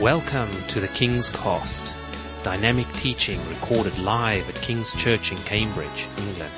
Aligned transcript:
Welcome 0.00 0.50
to 0.70 0.80
the 0.80 0.88
King's 0.88 1.30
Cast, 1.30 1.94
dynamic 2.42 2.92
teaching 2.94 3.38
recorded 3.48 3.96
live 3.96 4.48
at 4.48 4.56
King's 4.56 4.92
Church 4.94 5.30
in 5.30 5.38
Cambridge, 5.38 6.08
England. 6.18 6.52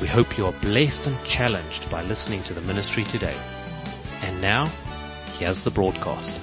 We 0.00 0.08
hope 0.08 0.36
you 0.36 0.46
are 0.46 0.52
blessed 0.54 1.06
and 1.06 1.24
challenged 1.24 1.88
by 1.92 2.02
listening 2.02 2.42
to 2.42 2.54
the 2.54 2.60
ministry 2.62 3.04
today. 3.04 3.36
And 4.22 4.40
now, 4.40 4.66
here's 5.38 5.60
the 5.60 5.70
broadcast. 5.70 6.40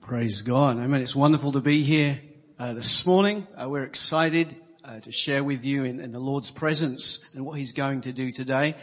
Praise 0.00 0.42
God. 0.42 0.78
Amen. 0.78 1.02
It's 1.02 1.16
wonderful 1.16 1.50
to 1.52 1.60
be 1.60 1.82
here 1.82 2.20
uh, 2.56 2.74
this 2.74 3.04
morning. 3.04 3.48
Uh, 3.60 3.68
we're 3.68 3.82
excited 3.82 4.54
uh, 4.84 5.00
to 5.00 5.10
share 5.10 5.42
with 5.42 5.64
you 5.64 5.82
in, 5.82 5.98
in, 5.98 6.12
the 6.12 6.20
Lord's 6.20 6.52
presence 6.52 7.34
and 7.34 7.44
what 7.44 7.58
He's 7.58 7.72
going 7.72 8.02
to 8.02 8.12
do 8.12 8.30
today. 8.30 8.76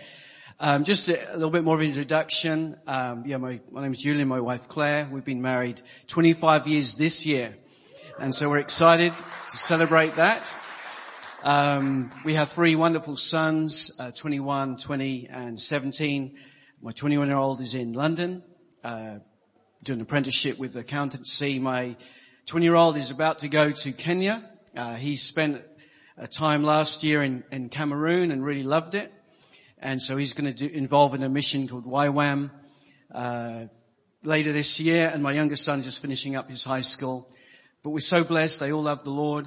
Um, 0.58 0.86
just 0.86 1.09
a, 1.09 1.34
a, 1.34 1.36
little 1.36 1.50
bit 1.50 1.66
more 1.66 1.76
of 1.76 1.82
an 1.82 1.88
introduction. 1.88 2.77
Um, 2.88 3.23
yeah, 3.26 3.36
my, 3.36 3.59
my 3.72 3.82
name 3.82 3.91
is 3.91 4.02
Julian, 4.02 4.30
my 4.30 4.40
wife 4.40 4.70
Claire. 4.70 5.05
We've 5.12 5.26
been 5.26 5.41
married 5.41 5.82
25 6.08 6.66
years 6.70 6.96
this 6.96 7.26
year. 7.26 7.58
And 8.22 8.34
so 8.34 8.50
we're 8.50 8.60
excited 8.60 9.12
to 9.12 9.58
celebrate 9.58 10.16
that. 10.16 10.55
Um, 11.44 12.10
we 12.23 12.36
have 12.36 12.54
three 12.54 12.77
wonderful 12.77 13.18
sons, 13.18 13.98
uh, 13.99 14.12
21, 14.12 14.77
20 14.77 15.27
and 15.30 15.60
17. 15.60 16.38
My 16.82 16.94
21 16.94 17.27
year 17.27 17.35
old 17.35 17.60
is 17.60 17.76
in 17.76 17.91
London, 17.91 18.41
uh, 18.82 19.20
doing 19.84 19.99
an 19.99 20.04
apprenticeship 20.04 20.58
with 20.58 20.77
accountancy. 20.77 21.60
My 21.60 21.98
20 22.46 22.66
year 22.66 22.76
old 22.76 22.96
is 22.96 23.12
about 23.12 23.40
to 23.40 23.49
go 23.49 23.72
to 23.72 23.91
Kenya. 23.91 24.49
Uh, 24.74 24.96
he 24.96 25.18
spent 25.18 25.62
a 26.18 26.30
time 26.30 26.63
last 26.63 27.04
year 27.04 27.22
in, 27.24 27.44
in 27.52 27.68
Cameroon 27.68 28.32
and 28.32 28.41
really 28.41 28.63
loved 28.63 28.96
it. 28.96 29.12
And 29.85 30.02
so 30.02 30.17
he's 30.17 30.34
going 30.34 30.52
to 30.52 30.67
do, 30.67 30.75
involve 30.75 31.13
in 31.13 31.21
a 31.21 31.30
mission 31.30 31.67
called 31.67 31.85
YWAM, 31.85 32.49
uh, 33.13 33.65
later 34.23 34.51
this 34.51 34.79
year. 34.79 35.12
And 35.13 35.21
my 35.21 35.32
youngest 35.32 35.63
son 35.63 35.77
is 35.77 35.85
just 35.85 36.01
finishing 36.01 36.35
up 36.35 36.49
his 36.49 36.65
high 36.65 36.82
school. 36.82 37.29
But 37.84 37.91
we're 37.91 37.99
so 37.99 38.23
blessed. 38.23 38.62
They 38.62 38.73
all 38.73 38.82
love 38.82 39.04
the 39.04 39.12
Lord 39.12 39.45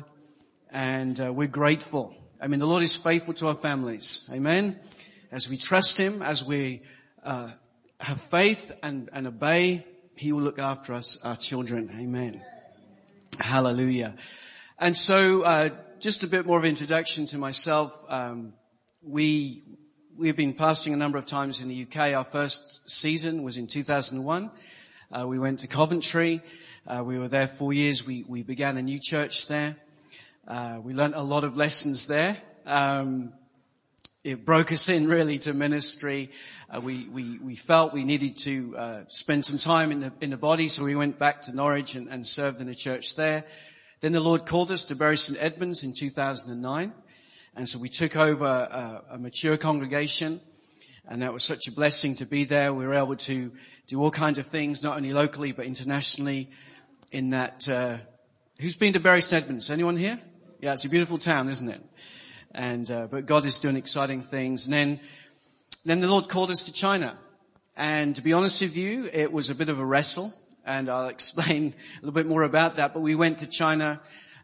and 0.71 1.19
uh, 1.19 1.33
we're 1.33 1.49
grateful. 1.49 2.15
I 2.41 2.47
mean, 2.47 2.61
the 2.61 2.69
Lord 2.69 2.85
is 2.85 2.95
faithful 2.95 3.35
to 3.35 3.49
our 3.49 3.57
families. 3.57 4.31
Amen. 4.33 4.79
As 5.33 5.51
we 5.51 5.57
trust 5.57 5.97
Him, 5.97 6.23
as 6.23 6.45
we 6.45 6.83
uh, 7.25 7.51
have 7.99 8.21
faith 8.21 8.71
and, 8.81 9.11
and 9.13 9.27
obey, 9.27 9.85
He 10.15 10.31
will 10.31 10.43
look 10.43 10.61
after 10.61 10.95
us, 10.95 11.21
our 11.25 11.35
children. 11.35 11.91
Amen. 11.99 12.41
Hallelujah. 13.41 14.15
And 14.79 14.97
so, 14.97 15.43
uh, 15.43 15.71
just 15.99 16.23
a 16.23 16.29
bit 16.29 16.47
more 16.47 16.61
of 16.61 16.65
introduction 16.65 17.27
to 17.27 17.39
myself. 17.39 18.05
Um, 18.09 18.53
we 19.05 19.65
we've 20.19 20.37
been 20.37 20.53
pastoring 20.53 20.95
a 20.95 20.97
number 20.97 21.17
of 21.17 21.27
times 21.27 21.61
in 21.61 21.69
the 21.69 21.87
UK. 21.87 22.13
Our 22.13 22.25
first 22.25 22.91
season 22.91 23.45
was 23.45 23.57
in 23.57 23.69
2001. 23.69 24.51
Uh, 25.13 25.29
we 25.29 25.39
went 25.39 25.61
to 25.61 25.69
Coventry. 25.69 26.43
Uh, 26.89 27.05
we 27.07 27.21
were 27.21 27.29
there 27.29 27.47
four 27.47 27.73
years. 27.73 28.05
We, 28.05 28.25
we 28.27 28.43
began 28.43 28.77
a 28.77 28.83
new 28.83 28.99
church 28.99 29.47
there. 29.47 29.77
Uh, 30.47 30.81
we 30.83 30.93
learned 30.93 31.15
a 31.15 31.23
lot 31.23 31.45
of 31.45 31.57
lessons 31.57 32.09
there. 32.09 32.37
Um, 32.67 33.33
it 34.25 34.45
broke 34.45 34.73
us 34.73 34.89
in 34.89 35.07
really 35.07 35.39
to 35.39 35.55
ministry. 35.55 36.33
Uh, 36.69 36.81
we, 36.81 37.09
we, 37.09 37.39
we 37.39 37.55
felt 37.55 37.95
we 37.95 38.03
needed 38.03 38.37
to 38.39 38.77
uh, 38.77 39.03
spend 39.09 39.47
some 39.47 39.59
time 39.59 39.93
in 39.93 40.01
the, 40.01 40.13
in 40.21 40.31
the 40.31 40.37
body, 40.37 40.67
so 40.67 40.83
we 40.83 40.97
went 40.97 41.21
back 41.21 41.43
to 41.43 41.55
Norwich 41.55 41.95
and, 41.95 42.09
and 42.09 42.27
served 42.27 42.61
in 42.61 42.69
a 42.69 42.75
church 42.75 43.15
there. 43.15 43.45
Then 44.01 44.13
the 44.13 44.21
Lord 44.21 44.47
called 44.47 44.73
us 44.73 44.87
to 44.87 44.97
Bury 44.97 45.17
St 45.17 45.39
Edmunds 45.41 45.85
in 45.85 45.93
2009. 45.93 46.93
And 47.57 47.69
so 47.69 47.79
we 47.79 47.89
took 47.89 48.17
over 48.17 48.47
a, 48.47 49.03
a, 49.11 49.19
mature 49.19 49.57
congregation 49.57 50.41
and 51.09 51.23
that 51.23 51.33
was 51.33 51.43
such 51.43 51.67
a 51.67 51.73
blessing 51.73 52.15
to 52.17 52.27
be 52.27 52.45
there. 52.45 52.73
We 52.73 52.87
were 52.87 52.95
able 52.95 53.17
to 53.17 53.51
do 53.87 54.03
all 54.03 54.11
kinds 54.11 54.39
of 54.39 54.47
things, 54.47 54.83
not 54.83 54.97
only 54.97 55.13
locally 55.13 55.53
but 55.53 55.65
internationally 55.65 56.51
in 57.11 57.31
that, 57.31 57.69
uh, 57.69 57.97
who's 58.61 58.77
been 58.77 58.93
to 58.93 59.01
Bury 59.01 59.23
St 59.23 59.43
Edmunds? 59.43 59.71
Anyone 59.71 59.97
here? 59.97 60.21
Yeah, 60.61 60.75
it's 60.75 60.85
a 60.85 60.89
beautiful 60.89 61.19
town, 61.19 61.49
isn't 61.49 61.69
it? 61.69 61.81
And, 62.53 62.91
uh, 62.91 63.07
but 63.11 63.27
God 63.27 63.45
is 63.45 63.61
doing 63.61 63.77
exciting 63.77 64.23
things. 64.23 64.67
And 64.67 64.75
then, 64.75 65.01
then 65.85 66.01
the 66.01 66.09
Lord 66.09 66.29
called 66.29 66.51
us 66.51 66.67
to 66.67 66.73
China. 66.73 67.19
And 67.77 68.17
to 68.17 68.23
be 68.23 68.33
honest 68.33 68.61
with 68.61 68.77
you, 68.77 69.09
it 69.13 69.33
was 69.33 69.51
a 69.51 69.55
bit 69.55 69.69
of 69.69 69.79
a 69.79 69.85
wrestle. 69.85 70.35
And 70.67 70.91
I'll 70.91 71.09
explain 71.17 71.75
a 71.97 72.01
little 72.05 72.13
bit 72.13 72.27
more 72.27 72.43
about 72.43 72.77
that. 72.77 72.93
But 72.93 73.01
we 73.01 73.15
went 73.15 73.39
to 73.39 73.47
China 73.47 74.03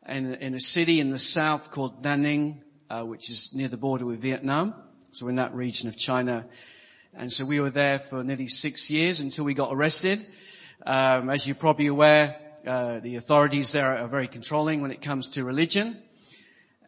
in, 0.09 0.35
in 0.35 0.55
a 0.55 0.61
city 0.61 1.01
in 1.01 1.11
the 1.11 1.19
south 1.19 1.71
called 1.71 2.03
Nanning, 2.03 2.59
uh, 2.59 2.64
which 3.05 3.31
is 3.31 3.55
near 3.55 3.69
the 3.69 3.77
border 3.77 4.07
with 4.07 4.21
Vietnam. 4.21 4.75
So 5.13 5.27
we're 5.27 5.31
in 5.31 5.37
that 5.37 5.55
region 5.55 5.89
of 5.89 5.97
China. 5.97 6.47
And 7.15 7.33
so 7.33 7.45
we 7.45 7.61
were 7.61 7.71
there 7.71 7.99
for 7.99 8.25
nearly 8.25 8.49
six 8.49 8.91
years 8.91 9.21
until 9.21 9.45
we 9.45 9.55
got 9.55 9.73
arrested. 9.73 10.27
Um, 10.85 11.31
as 11.31 11.47
you're 11.47 11.55
probably 11.55 11.87
aware, 11.87 12.37
uh, 12.67 13.01
the 13.01 13.17
authorities 13.17 13.73
there 13.73 13.99
are 13.99 14.09
very 14.09 14.27
controlling 14.27 14.81
when 14.81 14.91
it 14.91 15.01
comes 15.01 15.31
to 15.31 15.45
religion. 15.45 15.97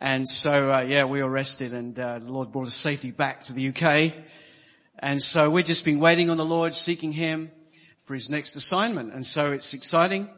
And 0.01 0.29
so, 0.29 0.73
uh, 0.73 0.81
yeah, 0.81 1.05
we 1.05 1.23
were 1.23 1.31
arrested 1.31 1.73
and 1.73 1.99
uh, 1.99 2.19
the 2.19 2.33
Lord 2.33 2.53
brought 2.53 2.67
us 2.67 2.75
safely 2.75 3.13
back 3.13 3.43
to 3.45 3.53
the 3.53 3.69
UK. 3.69 4.15
And 4.99 5.23
so 5.23 5.51
we've 5.51 5.65
just 5.65 5.85
been 5.85 6.01
waiting 6.01 6.29
on 6.29 6.37
the 6.37 6.45
Lord, 6.45 6.75
seeking 6.75 7.13
Him 7.13 7.51
for 8.05 8.15
His 8.15 8.29
next 8.29 8.57
assignment. 8.57 9.13
And 9.13 9.25
so 9.25 9.53
it's 9.53 9.75
exciting 9.75 10.29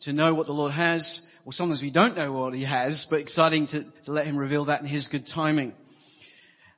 to 0.00 0.12
know 0.12 0.34
what 0.34 0.46
the 0.46 0.54
Lord 0.54 0.72
has. 0.72 1.29
Well, 1.44 1.52
sometimes 1.52 1.82
we 1.82 1.90
don't 1.90 2.18
know 2.18 2.32
what 2.32 2.52
He 2.52 2.64
has, 2.64 3.06
but 3.06 3.20
exciting 3.20 3.64
to, 3.66 3.82
to 4.02 4.12
let 4.12 4.26
Him 4.26 4.36
reveal 4.36 4.66
that 4.66 4.82
in 4.82 4.86
His 4.86 5.08
good 5.08 5.26
timing. 5.26 5.72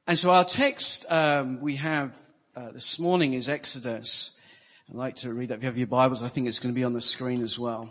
And 0.06 0.16
so 0.16 0.30
our 0.30 0.44
text 0.44 1.04
um, 1.10 1.60
we 1.60 1.76
have 1.76 2.16
uh, 2.54 2.70
this 2.70 3.00
morning 3.00 3.32
is 3.32 3.48
Exodus. 3.48 4.40
I'd 4.88 4.94
like 4.94 5.16
to 5.16 5.32
read 5.32 5.48
that. 5.48 5.54
If 5.54 5.62
you 5.62 5.66
have 5.66 5.78
your 5.78 5.86
Bibles, 5.88 6.22
I 6.22 6.28
think 6.28 6.46
it's 6.46 6.60
going 6.60 6.72
to 6.72 6.78
be 6.78 6.84
on 6.84 6.92
the 6.92 7.00
screen 7.00 7.42
as 7.42 7.58
well. 7.58 7.90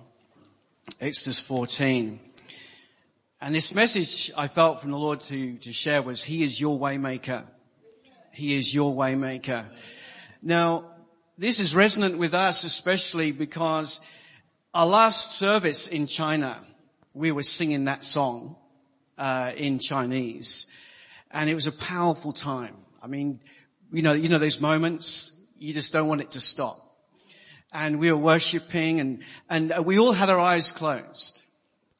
Exodus 1.01 1.41
14. 1.41 2.21
And 3.41 3.53
this 3.53 3.75
message 3.75 4.31
I 4.37 4.47
felt 4.47 4.79
from 4.79 4.91
the 4.91 4.97
Lord 4.97 5.19
to, 5.21 5.57
to 5.57 5.73
share 5.73 6.01
was, 6.01 6.23
He 6.23 6.41
is 6.41 6.61
your 6.61 6.79
waymaker. 6.79 7.43
He 8.31 8.55
is 8.55 8.73
your 8.73 8.95
waymaker. 8.95 9.65
Now, 10.41 10.91
this 11.37 11.59
is 11.59 11.75
resonant 11.75 12.17
with 12.17 12.33
us 12.33 12.63
especially 12.63 13.33
because 13.33 13.99
our 14.73 14.85
last 14.85 15.33
service 15.33 15.87
in 15.87 16.07
China, 16.07 16.57
we 17.13 17.31
were 17.31 17.43
singing 17.43 17.85
that 17.85 18.03
song, 18.03 18.55
uh, 19.17 19.51
in 19.55 19.79
Chinese. 19.79 20.67
And 21.29 21.49
it 21.49 21.55
was 21.55 21.67
a 21.67 21.71
powerful 21.73 22.31
time. 22.31 22.75
I 23.01 23.07
mean, 23.07 23.41
you 23.91 24.01
know, 24.01 24.13
you 24.13 24.29
know 24.29 24.37
those 24.37 24.61
moments, 24.61 25.45
you 25.59 25.73
just 25.73 25.91
don't 25.91 26.07
want 26.07 26.21
it 26.21 26.31
to 26.31 26.39
stop. 26.39 26.77
And 27.73 27.99
we 27.99 28.11
were 28.11 28.17
worshipping 28.17 28.99
and, 28.99 29.23
and 29.49 29.73
we 29.85 29.99
all 29.99 30.13
had 30.13 30.29
our 30.29 30.39
eyes 30.39 30.71
closed. 30.71 31.43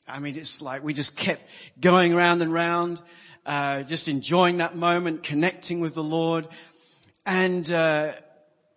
I 0.07 0.19
mean, 0.19 0.37
it's 0.37 0.61
like 0.61 0.83
we 0.83 0.93
just 0.93 1.17
kept 1.17 1.41
going 1.79 2.13
round 2.13 2.41
and 2.41 2.53
round, 2.53 3.01
uh, 3.45 3.83
just 3.83 4.07
enjoying 4.07 4.57
that 4.57 4.75
moment, 4.75 5.23
connecting 5.23 5.81
with 5.81 5.93
the 5.93 6.03
Lord. 6.03 6.47
And, 7.25 7.69
uh, 7.71 8.13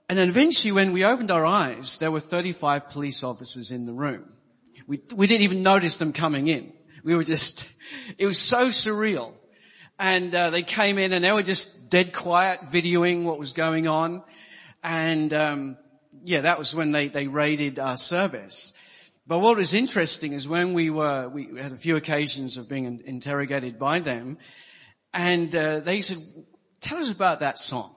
and 0.08 0.18
then 0.18 0.28
eventually 0.28 0.72
when 0.72 0.92
we 0.92 1.04
opened 1.04 1.30
our 1.30 1.46
eyes, 1.46 1.98
there 1.98 2.10
were 2.10 2.20
35 2.20 2.90
police 2.90 3.22
officers 3.22 3.70
in 3.70 3.86
the 3.86 3.92
room. 3.92 4.32
We, 4.86 5.00
we 5.14 5.26
didn't 5.26 5.42
even 5.42 5.62
notice 5.62 5.96
them 5.96 6.12
coming 6.12 6.46
in. 6.48 6.72
We 7.02 7.14
were 7.14 7.24
just, 7.24 7.66
it 8.18 8.26
was 8.26 8.38
so 8.38 8.68
surreal. 8.68 9.32
And, 9.98 10.34
uh, 10.34 10.50
they 10.50 10.62
came 10.62 10.98
in 10.98 11.12
and 11.12 11.24
they 11.24 11.32
were 11.32 11.42
just 11.42 11.88
dead 11.88 12.12
quiet, 12.12 12.60
videoing 12.62 13.22
what 13.22 13.38
was 13.38 13.52
going 13.52 13.88
on. 13.88 14.22
And, 14.82 15.32
um, 15.32 15.78
yeah, 16.24 16.42
that 16.42 16.58
was 16.58 16.74
when 16.74 16.90
they, 16.90 17.08
they 17.08 17.26
raided 17.26 17.78
our 17.78 17.96
service. 17.96 18.74
But 19.26 19.38
what 19.38 19.56
was 19.56 19.72
interesting 19.72 20.32
is 20.32 20.46
when 20.46 20.74
we 20.74 20.90
were, 20.90 21.28
we 21.28 21.58
had 21.58 21.72
a 21.72 21.76
few 21.76 21.96
occasions 21.96 22.58
of 22.58 22.68
being 22.68 23.02
interrogated 23.06 23.78
by 23.78 24.00
them, 24.00 24.36
and 25.14 25.54
uh, 25.54 25.80
they 25.80 26.02
said, 26.02 26.18
tell 26.80 26.98
us 26.98 27.10
about 27.10 27.40
that 27.40 27.58
song. 27.58 27.94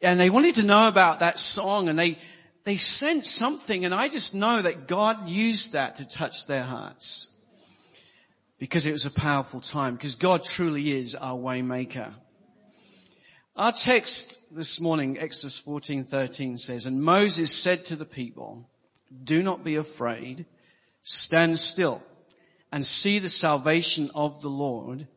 And 0.00 0.20
they 0.20 0.30
wanted 0.30 0.56
to 0.56 0.66
know 0.66 0.88
about 0.88 1.20
that 1.20 1.38
song, 1.38 1.88
and 1.88 1.98
they, 1.98 2.18
they 2.64 2.76
sensed 2.76 3.34
something, 3.34 3.84
and 3.84 3.92
I 3.92 4.08
just 4.08 4.34
know 4.34 4.62
that 4.62 4.86
God 4.86 5.28
used 5.28 5.72
that 5.72 5.96
to 5.96 6.06
touch 6.06 6.46
their 6.46 6.62
hearts. 6.62 7.34
Because 8.58 8.86
it 8.86 8.92
was 8.92 9.06
a 9.06 9.10
powerful 9.10 9.60
time, 9.60 9.94
because 9.94 10.16
God 10.16 10.44
truly 10.44 10.92
is 10.92 11.14
our 11.14 11.36
waymaker. 11.36 12.12
Our 13.58 13.72
text 13.72 14.54
this 14.54 14.80
morning, 14.80 15.18
Exodus 15.18 15.58
14:13 15.58 16.58
says, 16.58 16.86
"And 16.86 17.02
Moses 17.02 17.52
said 17.52 17.84
to 17.86 17.96
the 17.96 18.04
people, 18.04 18.68
do 19.24 19.42
not 19.42 19.64
be 19.64 19.74
afraid, 19.74 20.46
stand 21.02 21.58
still 21.58 22.02
and 22.70 22.86
see 22.86 23.18
the 23.18 23.28
salvation 23.28 24.10
of 24.14 24.42
the 24.42 24.50
Lord, 24.50 25.08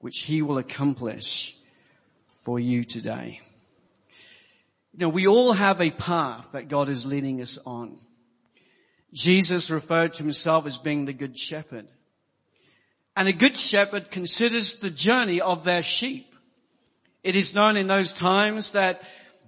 which 0.00 0.20
he 0.20 0.40
will 0.40 0.56
accomplish 0.56 1.56
for 2.32 2.58
you 2.58 2.84
today." 2.84 3.43
You 4.96 5.06
know, 5.06 5.08
we 5.08 5.26
all 5.26 5.52
have 5.52 5.80
a 5.80 5.90
path 5.90 6.52
that 6.52 6.68
God 6.68 6.88
is 6.88 7.04
leading 7.04 7.40
us 7.40 7.58
on. 7.66 7.98
Jesus 9.12 9.68
referred 9.68 10.14
to 10.14 10.22
himself 10.22 10.66
as 10.66 10.76
being 10.76 11.04
the 11.04 11.12
good 11.12 11.36
shepherd. 11.36 11.88
And 13.16 13.26
a 13.26 13.32
good 13.32 13.56
shepherd 13.56 14.12
considers 14.12 14.78
the 14.78 14.90
journey 14.90 15.40
of 15.40 15.64
their 15.64 15.82
sheep. 15.82 16.26
It 17.24 17.34
is 17.34 17.56
known 17.56 17.76
in 17.76 17.88
those 17.88 18.12
times 18.12 18.72
that 18.72 19.02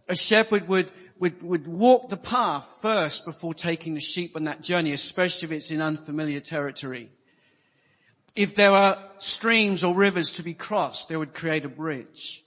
a 0.08 0.16
shepherd 0.16 0.66
would, 0.66 0.90
would, 1.20 1.40
would 1.44 1.69
walk 1.69 2.08
the 2.08 2.16
path 2.16 2.69
first 2.82 3.25
before 3.25 3.54
taking 3.54 3.94
the 3.94 4.00
sheep 4.00 4.34
on 4.34 4.44
that 4.44 4.62
journey, 4.62 4.93
especially 4.93 5.46
if 5.46 5.52
it's 5.52 5.70
in 5.70 5.81
unfamiliar 5.81 6.40
territory. 6.40 7.10
If 8.34 8.56
there 8.56 8.72
are 8.72 8.98
streams 9.19 9.84
or 9.84 9.94
rivers 9.94 10.32
to 10.32 10.43
be 10.43 10.54
crossed, 10.54 11.08
they 11.08 11.16
would 11.16 11.34
create 11.34 11.64
a 11.64 11.69
bridge. 11.69 12.43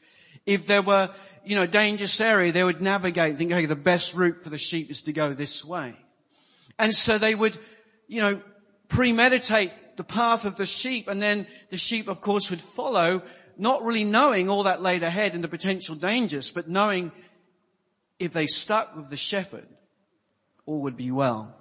If 0.45 0.65
there 0.67 0.81
were, 0.81 1.09
you 1.43 1.55
know, 1.55 1.65
dangerous 1.65 2.19
area, 2.21 2.51
they 2.51 2.63
would 2.63 2.81
navigate, 2.81 3.37
think, 3.37 3.51
okay, 3.51 3.65
the 3.65 3.75
best 3.75 4.15
route 4.15 4.41
for 4.41 4.49
the 4.49 4.57
sheep 4.57 4.89
is 4.89 5.03
to 5.03 5.13
go 5.13 5.33
this 5.33 5.63
way. 5.63 5.95
And 6.77 6.95
so 6.95 7.17
they 7.17 7.35
would, 7.35 7.57
you 8.07 8.21
know, 8.21 8.41
premeditate 8.87 9.71
the 9.97 10.03
path 10.03 10.45
of 10.45 10.55
the 10.55 10.65
sheep 10.65 11.07
and 11.07 11.21
then 11.21 11.45
the 11.69 11.77
sheep 11.77 12.07
of 12.07 12.21
course 12.21 12.49
would 12.49 12.61
follow, 12.61 13.21
not 13.57 13.83
really 13.83 14.05
knowing 14.05 14.49
all 14.49 14.63
that 14.63 14.81
laid 14.81 15.03
ahead 15.03 15.35
and 15.35 15.43
the 15.43 15.49
potential 15.49 15.95
dangers, 15.95 16.49
but 16.51 16.69
knowing 16.69 17.11
if 18.17 18.31
they 18.31 18.47
stuck 18.47 18.95
with 18.95 19.09
the 19.09 19.17
shepherd, 19.17 19.67
all 20.65 20.81
would 20.83 20.95
be 20.95 21.11
well. 21.11 21.53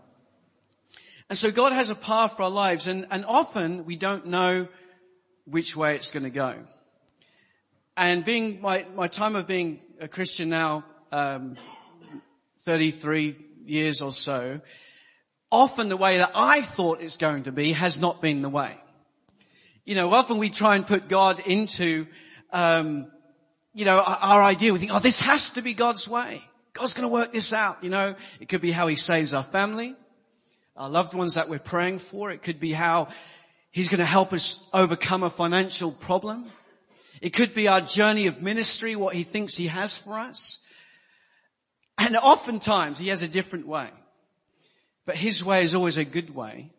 And 1.28 1.36
so 1.36 1.50
God 1.50 1.72
has 1.72 1.90
a 1.90 1.94
path 1.94 2.36
for 2.36 2.44
our 2.44 2.50
lives 2.50 2.86
and, 2.86 3.06
and 3.10 3.24
often 3.26 3.84
we 3.84 3.96
don't 3.96 4.26
know 4.26 4.68
which 5.44 5.76
way 5.76 5.96
it's 5.96 6.10
going 6.10 6.22
to 6.22 6.30
go. 6.30 6.54
And 7.98 8.24
being 8.24 8.60
my, 8.60 8.86
my 8.94 9.08
time 9.08 9.34
of 9.34 9.46
being 9.46 9.80
a 10.00 10.06
Christian 10.06 10.48
now, 10.48 10.84
um, 11.12 11.56
33 12.60 13.36
years 13.66 14.00
or 14.00 14.12
so, 14.12 14.60
often 15.50 15.88
the 15.88 15.96
way 15.96 16.18
that 16.18 16.30
I 16.34 16.62
thought 16.62 17.02
it's 17.02 17.16
going 17.16 17.42
to 17.42 17.52
be 17.52 17.72
has 17.72 18.00
not 18.00 18.22
been 18.22 18.40
the 18.40 18.48
way. 18.48 18.74
You 19.84 19.96
know, 19.96 20.12
often 20.12 20.38
we 20.38 20.48
try 20.48 20.76
and 20.76 20.86
put 20.86 21.08
God 21.08 21.40
into, 21.40 22.06
um, 22.52 23.10
you 23.74 23.84
know, 23.84 23.98
our, 23.98 24.18
our 24.20 24.42
idea. 24.42 24.72
We 24.72 24.78
think, 24.78 24.94
oh, 24.94 25.00
this 25.00 25.20
has 25.22 25.50
to 25.50 25.62
be 25.62 25.74
God's 25.74 26.08
way. 26.08 26.42
God's 26.74 26.94
going 26.94 27.08
to 27.08 27.12
work 27.12 27.32
this 27.32 27.52
out. 27.52 27.82
You 27.82 27.90
know, 27.90 28.14
it 28.38 28.48
could 28.48 28.60
be 28.60 28.70
how 28.70 28.86
He 28.86 28.96
saves 28.96 29.34
our 29.34 29.42
family 29.42 29.96
our 30.78 30.88
loved 30.88 31.12
ones 31.12 31.34
that 31.34 31.48
we're 31.48 31.58
praying 31.58 31.98
for. 31.98 32.30
It 32.30 32.42
could 32.42 32.60
be 32.60 32.72
how 32.72 33.08
He's 33.72 33.88
going 33.88 33.98
to 33.98 34.04
help 34.04 34.32
us 34.32 34.68
overcome 34.72 35.24
a 35.24 35.30
financial 35.30 35.90
problem. 35.92 36.46
It 37.20 37.30
could 37.30 37.54
be 37.54 37.68
our 37.68 37.80
journey 37.80 38.26
of 38.26 38.42
ministry, 38.42 38.96
what 38.96 39.14
He 39.14 39.22
thinks 39.22 39.54
He 39.54 39.66
has 39.66 39.98
for 39.98 40.18
us. 40.18 40.60
And 41.98 42.16
oftentimes 42.16 42.98
He 42.98 43.08
has 43.08 43.22
a 43.22 43.28
different 43.28 43.66
way. 43.66 43.88
But 45.06 45.16
His 45.16 45.44
way 45.44 45.62
is 45.62 45.74
always 45.74 45.98
a 45.98 46.04
good 46.04 46.30
way. 46.30 46.70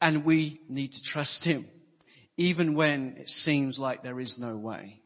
And 0.00 0.24
we 0.24 0.60
need 0.68 0.92
to 0.92 1.02
trust 1.02 1.44
Him, 1.44 1.66
even 2.36 2.74
when 2.74 3.16
it 3.18 3.28
seems 3.28 3.78
like 3.78 4.02
there 4.02 4.20
is 4.20 4.38
no 4.38 4.56
way. 4.56 5.00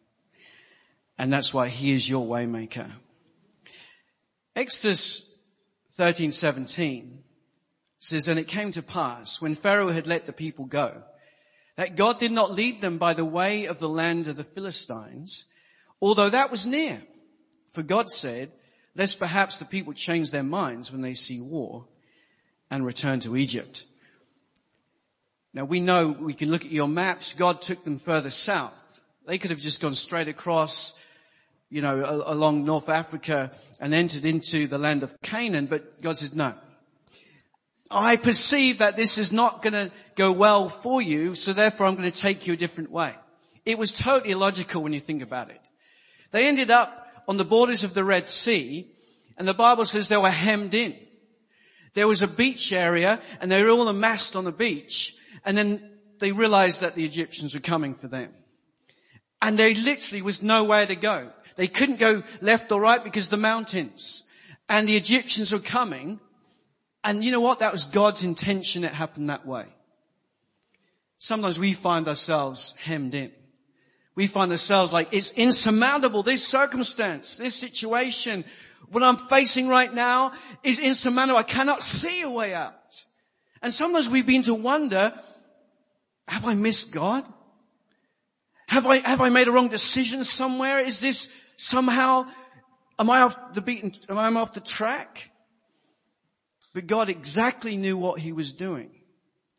And 1.19 1.33
that's 1.33 1.53
why 1.53 1.69
He 1.69 1.93
is 1.93 2.09
your 2.09 2.27
waymaker. 2.27 2.91
Exodus 4.57 5.37
13, 5.93 6.33
17 6.33 7.23
says, 7.99 8.29
and 8.29 8.39
it 8.39 8.49
came 8.49 8.71
to 8.73 8.83
pass 8.83 9.41
when 9.41 9.55
Pharaoh 9.55 9.91
had 9.91 10.07
let 10.07 10.27
the 10.27 10.33
people 10.33 10.65
go, 10.67 11.03
that 11.77 11.97
God 11.97 12.21
did 12.21 12.33
not 12.33 12.53
lead 12.53 12.81
them 12.81 12.99
by 12.99 13.15
the 13.15 13.25
way 13.25 13.67
of 13.67 13.79
the 13.79 13.89
land 13.89 14.29
of 14.29 14.37
the 14.37 14.45
Philistines, 14.45 15.53
although 16.01 16.29
that 16.29 16.51
was 16.51 16.67
near. 16.67 17.03
For 17.71 17.83
God 17.83 18.09
said, 18.09 18.53
lest 18.95 19.19
perhaps 19.19 19.57
the 19.57 19.65
people 19.65 19.93
change 19.93 20.31
their 20.31 20.45
minds 20.45 20.93
when 20.93 21.01
they 21.01 21.15
see 21.15 21.41
war 21.41 21.87
and 22.71 22.87
return 22.87 23.21
to 23.21 23.37
Egypt. 23.37 23.85
Now 25.53 25.65
we 25.65 25.81
know, 25.81 26.17
we 26.19 26.35
can 26.35 26.51
look 26.51 26.65
at 26.65 26.71
your 26.71 26.89
maps, 26.89 27.35
God 27.35 27.63
took 27.63 27.85
them 27.85 27.99
further 27.99 28.31
south. 28.31 29.01
They 29.27 29.39
could 29.39 29.51
have 29.51 29.61
just 29.61 29.81
gone 29.81 29.95
straight 29.95 30.29
across, 30.29 31.01
you 31.71 31.81
know, 31.81 32.05
along 32.27 32.65
North 32.65 32.89
Africa 32.89 33.51
and 33.81 33.95
entered 33.95 34.25
into 34.25 34.67
the 34.67 34.79
land 34.79 35.03
of 35.03 35.21
Canaan, 35.23 35.67
but 35.67 36.01
God 36.03 36.17
says, 36.17 36.35
no, 36.35 36.55
I 37.91 38.17
perceive 38.17 38.79
that 38.79 38.97
this 38.97 39.19
is 39.19 39.33
not 39.33 39.63
going 39.63 39.75
to 39.75 39.91
go 40.15 40.33
well 40.33 40.69
for 40.69 41.03
you, 41.03 41.35
so 41.35 41.53
therefore 41.53 41.87
I'm 41.87 41.97
going 41.97 42.11
to 42.11 42.17
take 42.17 42.47
you 42.47 42.55
a 42.55 42.57
different 42.57 42.91
way. 42.91 43.15
It 43.65 43.79
was 43.79 43.93
totally 43.93 44.33
illogical 44.33 44.83
when 44.83 44.93
you 44.93 45.01
think 45.01 45.23
about 45.23 45.51
it. 45.51 45.71
They 46.31 46.49
ended 46.49 46.71
up 46.71 47.07
on 47.29 47.37
the 47.37 47.45
borders 47.45 47.85
of 47.85 47.95
the 47.95 48.05
Red 48.05 48.27
Sea, 48.29 48.91
and 49.37 49.47
the 49.47 49.55
Bible 49.55 49.85
says 49.85 50.09
they 50.09 50.17
were 50.17 50.31
hemmed 50.31 50.75
in. 50.75 50.97
There 51.95 52.09
was 52.09 52.23
a 52.23 52.29
beach 52.29 52.73
area, 52.73 53.21
and 53.41 53.51
they 53.51 53.63
were 53.63 53.71
all 53.71 53.89
amassed 53.89 54.35
on 54.37 54.45
the 54.45 54.53
beach, 54.53 55.17
and 55.45 55.57
then 55.57 55.91
they 56.19 56.33
realized 56.33 56.81
that 56.81 56.95
the 56.95 57.05
Egyptians 57.05 57.55
were 57.55 57.61
coming 57.61 57.95
for 57.95 58.09
them. 58.09 58.33
And 59.41 59.59
there 59.59 59.75
literally 59.75 60.23
was 60.23 60.43
nowhere 60.43 60.87
to 60.87 60.97
go. 60.97 61.31
They 61.57 61.69
couldn't 61.69 61.99
go 61.99 62.23
left 62.41 62.73
or 62.73 62.81
right 62.81 63.03
because 63.03 63.29
the 63.29 63.37
mountains. 63.37 64.25
And 64.69 64.89
the 64.89 64.97
Egyptians 64.97 65.53
were 65.53 65.59
coming, 65.59 66.19
and 67.05 67.23
you 67.23 67.31
know 67.31 67.43
what? 67.43 67.59
That 67.59 67.71
was 67.71 67.85
God's 67.85 68.25
intention. 68.25 68.83
It 68.83 68.93
happened 68.93 69.29
that 69.29 69.47
way. 69.47 69.67
Sometimes 71.19 71.59
we 71.59 71.75
find 71.75 72.09
ourselves 72.09 72.75
hemmed 72.81 73.15
in. 73.15 73.31
We 74.15 74.27
find 74.27 74.51
ourselves 74.51 74.93
like 74.93 75.09
it's 75.13 75.33
insurmountable. 75.33 76.23
This 76.23 76.47
circumstance, 76.47 77.37
this 77.37 77.55
situation, 77.55 78.45
what 78.91 79.03
I'm 79.03 79.17
facing 79.17 79.69
right 79.69 79.93
now 79.93 80.33
is 80.63 80.79
insurmountable. 80.79 81.39
I 81.39 81.43
cannot 81.43 81.85
see 81.85 82.23
a 82.23 82.31
way 82.31 82.55
out. 82.55 83.05
And 83.63 83.73
sometimes 83.73 84.09
we 84.09 84.23
begin 84.23 84.43
to 84.45 84.55
wonder, 84.55 85.13
have 86.29 86.47
I 86.47 86.55
missed 86.55 86.93
God? 86.93 87.25
Have 88.69 88.87
I, 88.87 88.97
have 88.99 89.21
I 89.21 89.29
made 89.29 89.49
a 89.49 89.53
wrong 89.53 89.69
decision 89.69 90.25
somewhere? 90.25 90.79
Is 90.81 91.01
this 91.01 91.31
somehow, 91.57 92.27
am 92.99 93.11
I 93.11 93.23
off 93.23 93.55
the 93.55 93.61
beaten, 93.61 93.93
am 94.09 94.19
I 94.19 94.41
off 94.41 94.55
the 94.55 94.61
track? 94.61 95.31
But 96.75 96.89
God 96.89 97.09
exactly 97.09 97.77
knew 97.77 97.97
what 97.97 98.21
he 98.21 98.33
was 98.33 98.53
doing. 98.53 98.91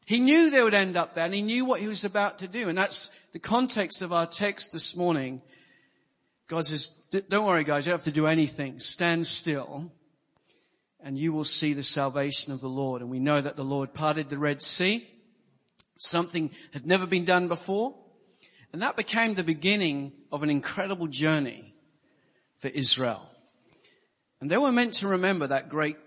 He 0.06 0.20
knew 0.20 0.52
they 0.52 0.62
would 0.62 0.76
end 0.76 0.98
up 0.98 1.14
there 1.14 1.26
and 1.26 1.34
he 1.34 1.42
knew 1.42 1.66
what 1.66 1.82
he 1.82 1.88
was 1.88 2.04
about 2.04 2.40
to 2.40 2.48
do. 2.48 2.70
And 2.70 2.78
that's 2.78 3.10
the 3.32 3.40
context 3.40 4.04
of 4.04 4.14
our 4.14 4.28
text 4.28 4.72
this 4.72 4.96
morning. 4.96 5.42
God 6.48 6.66
says, 6.66 6.90
don't 7.30 7.46
worry 7.46 7.64
guys, 7.64 7.88
you 7.88 7.92
don't 7.92 8.00
have 8.00 8.04
to 8.04 8.12
do 8.12 8.28
anything. 8.28 8.80
Stand 8.80 9.26
still 9.26 9.92
and 11.00 11.18
you 11.18 11.32
will 11.32 11.46
see 11.46 11.74
the 11.74 11.84
salvation 11.84 12.52
of 12.52 12.62
the 12.62 12.70
Lord. 12.70 13.02
And 13.02 13.10
we 13.10 13.20
know 13.20 13.40
that 13.40 13.56
the 13.56 13.64
Lord 13.64 13.94
parted 13.94 14.30
the 14.30 14.38
Red 14.38 14.62
Sea. 14.62 15.08
Something 15.98 16.52
had 16.74 16.86
never 16.86 17.08
been 17.08 17.26
done 17.26 17.48
before. 17.48 17.96
And 18.74 18.82
that 18.82 18.98
became 18.98 19.34
the 19.34 19.44
beginning 19.44 20.12
of 20.32 20.44
an 20.44 20.50
incredible 20.50 21.08
journey 21.08 21.74
for 22.58 22.68
Israel. 22.68 23.28
And 24.42 24.52
they 24.52 24.58
were 24.58 24.72
meant 24.72 24.96
to 24.96 25.08
remember 25.08 25.48
that 25.48 25.70
great 25.70 25.98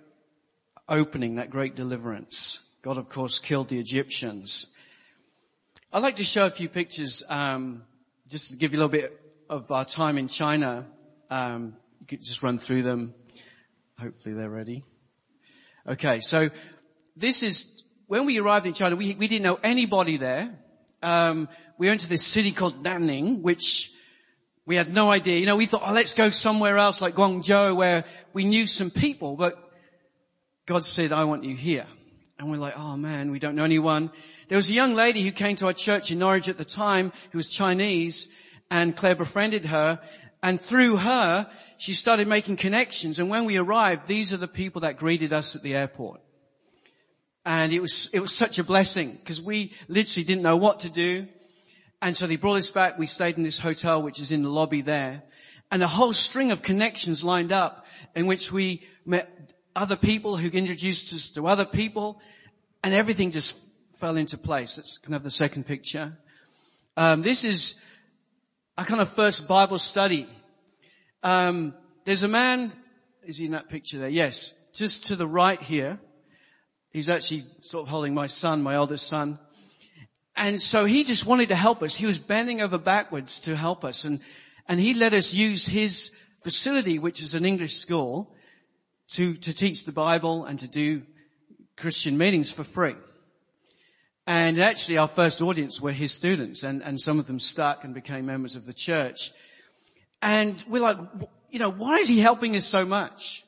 opening, 0.88 1.37
that 1.37 1.50
great 1.50 1.75
deliverance. 1.75 2.75
God, 2.83 2.99
of 2.99 3.09
course, 3.09 3.38
killed 3.38 3.68
the 3.68 3.78
Egyptians. 3.78 4.75
I'd 5.92 6.02
like 6.02 6.16
to 6.16 6.25
show 6.25 6.47
a 6.47 6.50
few 6.50 6.68
pictures, 6.68 7.25
um, 7.28 7.83
just 8.28 8.52
to 8.52 8.59
give 8.59 8.73
you 8.73 8.78
a 8.78 8.80
little 8.85 8.92
bit 8.92 9.21
of 9.49 9.71
our 9.71 9.85
time 9.85 10.18
in 10.18 10.28
China. 10.28 10.87
Um, 11.30 11.76
you 12.00 12.07
could 12.07 12.23
just 12.23 12.42
run 12.42 12.59
through 12.59 12.83
them. 12.83 13.14
Hopefully 13.99 14.35
they're 14.35 14.50
ready. 14.50 14.85
Okay, 15.87 16.21
so 16.21 16.49
this 17.16 17.42
is 17.42 17.83
when 18.07 18.26
we 18.26 18.38
arrived 18.38 18.66
in 18.66 18.75
China. 18.75 18.97
We 18.97 19.14
we 19.14 19.28
didn't 19.28 19.45
know 19.45 19.59
anybody 19.62 20.18
there. 20.18 20.54
Um, 21.02 21.49
we 21.78 21.88
went 21.88 22.00
to 22.00 22.09
this 22.09 22.26
city 22.26 22.52
called 22.52 22.83
Nanning, 22.83 23.40
which 23.40 23.92
we 24.66 24.76
had 24.76 24.92
no 24.92 25.11
idea. 25.11 25.38
You 25.38 25.47
know, 25.47 25.57
we 25.57 25.66
thought, 25.66 25.83
oh, 25.85 25.92
let's 25.92 26.12
go 26.12 26.30
somewhere 26.30 26.76
else 26.76 27.00
like 27.00 27.14
Guangzhou, 27.14 27.75
where 27.76 28.04
we 28.33 28.45
knew 28.45 28.66
some 28.66 28.90
people, 28.90 29.37
but 29.37 29.67
God 30.68 30.84
said, 30.84 31.12
I 31.12 31.25
want 31.25 31.44
you 31.44 31.56
here. 31.56 31.87
And 32.38 32.50
we're 32.50 32.58
like, 32.58 32.75
oh 32.76 32.98
man, 32.98 33.30
we 33.30 33.38
don't 33.38 33.54
know 33.54 33.64
anyone. 33.64 34.10
There 34.48 34.56
was 34.56 34.68
a 34.68 34.75
young 34.75 34.92
lady 34.92 35.22
who 35.22 35.32
came 35.32 35.56
to 35.56 35.66
our 35.66 35.72
church 35.72 36.10
in 36.12 36.18
Norwich 36.18 36.46
at 36.46 36.58
the 36.58 36.64
time 36.64 37.10
who 37.32 37.38
was 37.38 37.48
Chinese 37.48 38.30
and 38.70 38.94
Claire 38.94 39.14
befriended 39.14 39.64
her 39.64 39.98
and 40.42 40.60
through 40.60 40.96
her, 40.96 41.48
she 41.78 41.94
started 41.94 42.28
making 42.28 42.56
connections. 42.56 43.18
And 43.18 43.30
when 43.30 43.46
we 43.46 43.56
arrived, 43.56 44.06
these 44.06 44.34
are 44.34 44.37
the 44.37 44.46
people 44.46 44.82
that 44.82 44.98
greeted 44.98 45.32
us 45.32 45.56
at 45.56 45.62
the 45.62 45.75
airport. 45.75 46.20
And 47.46 47.72
it 47.72 47.80
was, 47.80 48.10
it 48.12 48.20
was 48.20 48.37
such 48.37 48.58
a 48.58 48.64
blessing 48.64 49.12
because 49.12 49.40
we 49.40 49.72
literally 49.88 50.25
didn't 50.25 50.42
know 50.42 50.58
what 50.58 50.80
to 50.80 50.90
do. 50.90 51.28
And 52.02 52.14
so 52.14 52.26
they 52.26 52.37
brought 52.37 52.56
us 52.56 52.70
back. 52.70 52.98
We 52.98 53.06
stayed 53.06 53.38
in 53.38 53.42
this 53.42 53.58
hotel, 53.58 54.02
which 54.02 54.20
is 54.20 54.32
in 54.32 54.42
the 54.42 54.50
lobby 54.50 54.82
there. 54.82 55.22
And 55.70 55.82
a 55.82 55.88
whole 55.88 56.12
string 56.12 56.52
of 56.52 56.60
connections 56.60 57.25
lined 57.25 57.52
up 57.52 57.87
in 58.14 58.26
which 58.26 58.52
we 58.52 58.87
met 59.06 59.48
other 59.78 59.97
people 59.97 60.37
who 60.37 60.49
introduced 60.49 61.14
us 61.14 61.30
to 61.30 61.47
other 61.47 61.64
people 61.64 62.20
and 62.82 62.92
everything 62.92 63.30
just 63.30 63.56
fell 64.00 64.16
into 64.16 64.37
place. 64.37 64.76
Let's 64.76 64.99
can 64.99 65.12
have 65.12 65.23
the 65.23 65.30
second 65.30 65.66
picture. 65.66 66.18
Um, 66.97 67.23
this 67.23 67.44
is 67.44 67.80
a 68.76 68.85
kind 68.85 69.00
of 69.00 69.08
first 69.08 69.47
Bible 69.47 69.78
study. 69.78 70.26
Um, 71.23 71.75
there's 72.04 72.25
a 72.25 72.28
man, 72.28 72.73
is 73.23 73.38
he 73.38 73.47
in 73.47 73.52
that 73.52 73.68
picture 73.68 73.99
there? 73.99 74.08
Yes. 74.08 74.61
Just 74.75 75.06
to 75.06 75.16
the 75.16 75.28
right 75.28 75.62
here. 75.62 76.00
He's 76.90 77.08
actually 77.08 77.44
sort 77.61 77.85
of 77.85 77.88
holding 77.88 78.14
my 78.14 78.26
son, 78.26 78.62
my 78.62 78.75
eldest 78.75 79.06
son. 79.06 79.38
And 80.35 80.61
so 80.61 80.87
he 80.87 81.04
just 81.04 81.25
wanted 81.25 81.50
to 81.50 81.54
help 81.54 81.82
us. 81.82 81.94
He 81.94 82.06
was 82.06 82.18
bending 82.18 82.61
over 82.61 82.78
backwards 82.78 83.40
to 83.40 83.54
help 83.54 83.85
us 83.85 84.04
and, 84.04 84.20
and 84.66 84.80
he 84.80 84.94
let 84.94 85.14
us 85.14 85.32
use 85.32 85.64
his 85.66 86.16
facility, 86.42 86.99
which 86.99 87.23
is 87.23 87.35
an 87.35 87.44
English 87.44 87.76
school, 87.76 88.35
to, 89.12 89.35
to 89.35 89.55
teach 89.55 89.85
the 89.85 89.93
Bible 89.93 90.45
and 90.45 90.59
to 90.59 90.69
do 90.69 91.03
Christian 91.77 92.19
meetings 92.19 92.53
for 92.53 92.65
free. 92.65 92.97
And 94.27 94.59
actually 94.59 94.99
our 94.99 95.09
first 95.09 95.41
audience 95.41 95.81
were 95.81 95.93
his 95.93 96.12
students 96.12 96.62
and, 96.62 96.83
and 96.83 97.00
some 97.00 97.19
of 97.19 97.27
them 97.27 97.38
stuck 97.38 97.85
and 97.85 97.95
became 97.95 98.27
members 98.27 98.57
of 98.57 98.67
the 98.67 98.75
church. 98.75 99.33
And 100.21 100.62
we're 100.69 100.83
like, 100.83 100.99
you 101.50 101.59
know, 101.59 101.71
why 101.71 101.97
is 101.97 102.09
he 102.09 102.19
helping 102.19 102.55
us 102.57 102.67
so 102.67 102.85
much? 102.85 103.45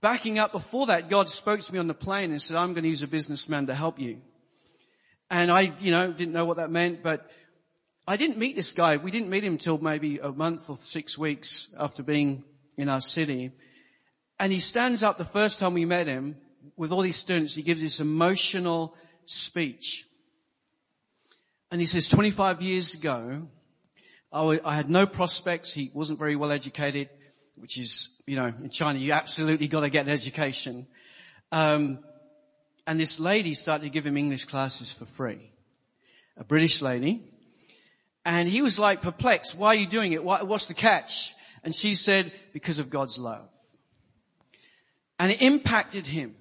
Backing 0.00 0.38
up 0.38 0.52
before 0.52 0.86
that, 0.86 1.10
God 1.10 1.28
spoke 1.28 1.60
to 1.60 1.72
me 1.72 1.78
on 1.78 1.86
the 1.86 1.94
plane 1.94 2.30
and 2.30 2.40
said, 2.40 2.56
I'm 2.56 2.72
going 2.72 2.84
to 2.84 2.88
use 2.88 3.02
a 3.02 3.08
businessman 3.08 3.66
to 3.66 3.74
help 3.74 3.98
you. 3.98 4.18
And 5.30 5.50
I, 5.50 5.72
you 5.80 5.90
know, 5.90 6.12
didn't 6.12 6.32
know 6.32 6.44
what 6.44 6.56
that 6.56 6.70
meant, 6.70 7.02
but 7.02 7.30
I 8.06 8.16
didn't 8.16 8.38
meet 8.38 8.56
this 8.56 8.72
guy. 8.72 8.96
We 8.96 9.10
didn't 9.10 9.28
meet 9.28 9.44
him 9.44 9.52
until 9.52 9.78
maybe 9.78 10.18
a 10.18 10.32
month 10.32 10.70
or 10.70 10.76
six 10.76 11.16
weeks 11.16 11.74
after 11.78 12.02
being 12.02 12.42
in 12.76 12.88
our 12.88 13.00
city. 13.00 13.52
And 14.42 14.50
he 14.52 14.58
stands 14.58 15.04
up 15.04 15.18
the 15.18 15.24
first 15.24 15.60
time 15.60 15.72
we 15.72 15.84
met 15.84 16.08
him 16.08 16.36
with 16.76 16.90
all 16.90 17.02
these 17.02 17.14
students. 17.14 17.54
He 17.54 17.62
gives 17.62 17.80
this 17.80 18.00
emotional 18.00 18.96
speech. 19.24 20.04
And 21.70 21.80
he 21.80 21.86
says, 21.86 22.08
25 22.08 22.60
years 22.60 22.96
ago, 22.96 23.46
I 24.32 24.74
had 24.74 24.90
no 24.90 25.06
prospects. 25.06 25.72
He 25.72 25.92
wasn't 25.94 26.18
very 26.18 26.34
well 26.34 26.50
educated, 26.50 27.08
which 27.54 27.78
is, 27.78 28.20
you 28.26 28.34
know, 28.34 28.46
in 28.46 28.68
China, 28.70 28.98
you 28.98 29.12
absolutely 29.12 29.68
got 29.68 29.82
to 29.82 29.90
get 29.90 30.06
an 30.06 30.12
education. 30.12 30.88
Um, 31.52 32.00
and 32.84 32.98
this 32.98 33.20
lady 33.20 33.54
started 33.54 33.84
to 33.84 33.90
give 33.90 34.04
him 34.04 34.16
English 34.16 34.46
classes 34.46 34.92
for 34.92 35.04
free. 35.04 35.52
A 36.36 36.42
British 36.42 36.82
lady. 36.82 37.22
And 38.24 38.48
he 38.48 38.60
was 38.60 38.76
like 38.76 39.02
perplexed. 39.02 39.56
Why 39.56 39.68
are 39.68 39.76
you 39.76 39.86
doing 39.86 40.14
it? 40.14 40.24
what's 40.24 40.66
the 40.66 40.74
catch? 40.74 41.32
And 41.62 41.72
she 41.72 41.94
said, 41.94 42.32
because 42.52 42.80
of 42.80 42.90
God's 42.90 43.20
love. 43.20 43.48
And 45.22 45.30
it 45.30 45.40
impacted 45.40 46.08
him. 46.08 46.34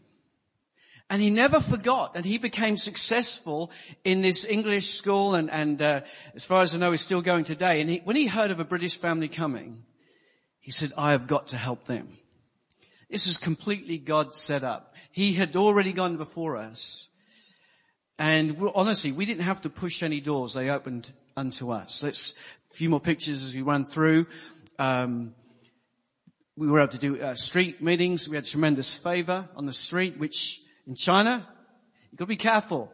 And 1.08 1.22
he 1.22 1.30
never 1.30 1.60
forgot 1.60 2.16
and 2.16 2.26
he 2.26 2.40
became 2.40 2.78
successful 2.78 3.70
in 4.04 4.24
this 4.24 4.44
English 4.44 4.88
school 4.88 5.36
and, 5.36 5.52
and 5.52 5.80
uh, 5.80 6.02
as 6.34 6.46
far 6.46 6.64
as 6.64 6.74
I 6.74 6.80
know 6.80 6.90
he's 6.90 7.02
still 7.02 7.22
going 7.22 7.44
today. 7.44 7.82
And 7.82 7.90
he, 7.92 8.02
when 8.06 8.16
he 8.16 8.26
heard 8.26 8.50
of 8.50 8.60
a 8.60 8.66
British 8.66 8.98
family 8.98 9.28
coming, 9.28 9.84
he 10.62 10.72
said, 10.72 10.94
I 10.98 11.12
have 11.12 11.28
got 11.28 11.50
to 11.50 11.58
help 11.58 11.86
them. 11.86 12.18
This 13.08 13.28
is 13.28 13.38
completely 13.38 14.00
God 14.00 14.34
set 14.34 14.64
up. 14.64 14.96
He 15.12 15.34
had 15.34 15.56
already 15.56 15.94
gone 15.94 16.18
before 16.18 16.58
us. 16.58 17.12
And 18.18 18.58
honestly, 18.74 19.12
we 19.12 19.28
didn't 19.28 19.44
have 19.44 19.62
to 19.62 19.70
push 19.70 20.02
any 20.02 20.22
doors. 20.22 20.56
They 20.56 20.72
opened 20.72 21.12
unto 21.38 21.70
us. 21.70 22.02
Let's, 22.02 22.34
a 22.72 22.74
few 22.74 22.90
more 22.90 23.00
pictures 23.00 23.44
as 23.44 23.54
we 23.54 23.62
run 23.62 23.86
through. 23.86 24.26
Um, 24.80 25.36
we 26.58 26.68
were 26.68 26.80
able 26.80 26.92
to 26.92 27.00
do 27.00 27.22
uh, 27.22 27.36
street 27.36 27.82
meetings. 27.82 28.28
We 28.28 28.36
had 28.36 28.46
tremendous 28.46 28.98
favor 28.98 29.48
on 29.56 29.66
the 29.66 29.74
street, 29.74 30.18
which 30.18 30.62
in 30.86 30.96
China, 30.96 31.48
you've 32.12 32.20
got 32.20 32.26
to 32.26 32.30
be 32.30 32.36
careful. 32.36 32.92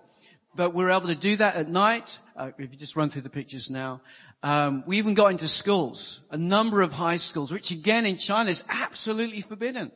But 0.56 0.74
we 0.74 0.84
were 0.84 0.92
able 0.92 1.08
to 1.08 1.16
do 1.16 1.36
that 1.38 1.56
at 1.56 1.68
night. 1.68 2.20
Uh, 2.36 2.52
if 2.58 2.72
you 2.72 2.78
just 2.78 2.96
run 2.96 3.10
through 3.10 3.24
the 3.24 3.30
pictures 3.30 3.70
now. 3.70 4.02
Um, 4.44 4.84
we 4.86 5.00
even 5.00 5.16
got 5.16 5.32
into 5.32 5.48
schools, 5.48 6.28
a 6.30 6.38
number 6.38 6.82
of 6.82 6.92
high 6.94 7.18
schools, 7.18 7.52
which 7.52 7.72
again 7.72 8.06
in 8.06 8.18
China 8.18 8.52
is 8.52 8.64
absolutely 8.70 9.42
forbidden. 9.42 9.92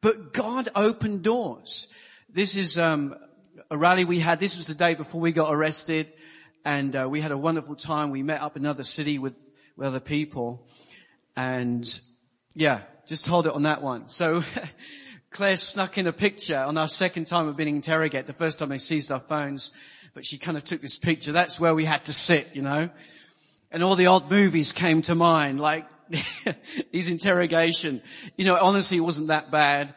But 0.00 0.32
God 0.32 0.68
opened 0.76 1.22
doors. 1.22 1.88
This 2.28 2.56
is 2.56 2.78
um, 2.78 3.16
a 3.70 3.76
rally 3.76 4.04
we 4.04 4.20
had. 4.20 4.38
This 4.38 4.56
was 4.56 4.66
the 4.66 4.74
day 4.74 4.94
before 4.94 5.20
we 5.20 5.32
got 5.32 5.52
arrested 5.52 6.12
and 6.66 6.96
uh, 6.96 7.06
we 7.08 7.20
had 7.20 7.30
a 7.30 7.38
wonderful 7.38 7.76
time. 7.76 8.10
We 8.10 8.24
met 8.24 8.42
up 8.42 8.56
in 8.56 8.64
another 8.64 8.82
city 8.82 9.20
with, 9.20 9.38
with 9.76 9.86
other 9.86 10.00
people, 10.00 10.66
and 11.36 11.88
yeah, 12.56 12.80
just 13.06 13.28
hold 13.28 13.46
it 13.46 13.52
on 13.52 13.62
that 13.62 13.82
one. 13.82 14.08
So 14.08 14.42
Claire 15.30 15.56
snuck 15.56 15.98
in 15.98 16.08
a 16.08 16.12
picture 16.12 16.58
on 16.58 16.76
our 16.76 16.88
second 16.88 17.26
time 17.26 17.46
of 17.46 17.56
being 17.56 17.76
interrogated. 17.76 18.26
The 18.26 18.32
first 18.32 18.58
time 18.58 18.70
they 18.70 18.78
seized 18.78 19.12
our 19.12 19.20
phones, 19.20 19.70
but 20.14 20.24
she 20.24 20.38
kind 20.38 20.56
of 20.56 20.64
took 20.64 20.80
this 20.80 20.98
picture. 20.98 21.30
That's 21.30 21.60
where 21.60 21.74
we 21.74 21.84
had 21.84 22.06
to 22.06 22.12
sit, 22.12 22.56
you 22.56 22.62
know. 22.62 22.90
And 23.70 23.84
all 23.84 23.94
the 23.94 24.08
old 24.08 24.28
movies 24.30 24.72
came 24.72 25.02
to 25.02 25.14
mind, 25.14 25.60
like 25.60 25.86
his 26.92 27.06
interrogation. 27.06 28.02
You 28.36 28.46
know, 28.46 28.56
honestly, 28.60 28.96
it 28.96 29.02
wasn't 29.02 29.28
that 29.28 29.52
bad. 29.52 29.94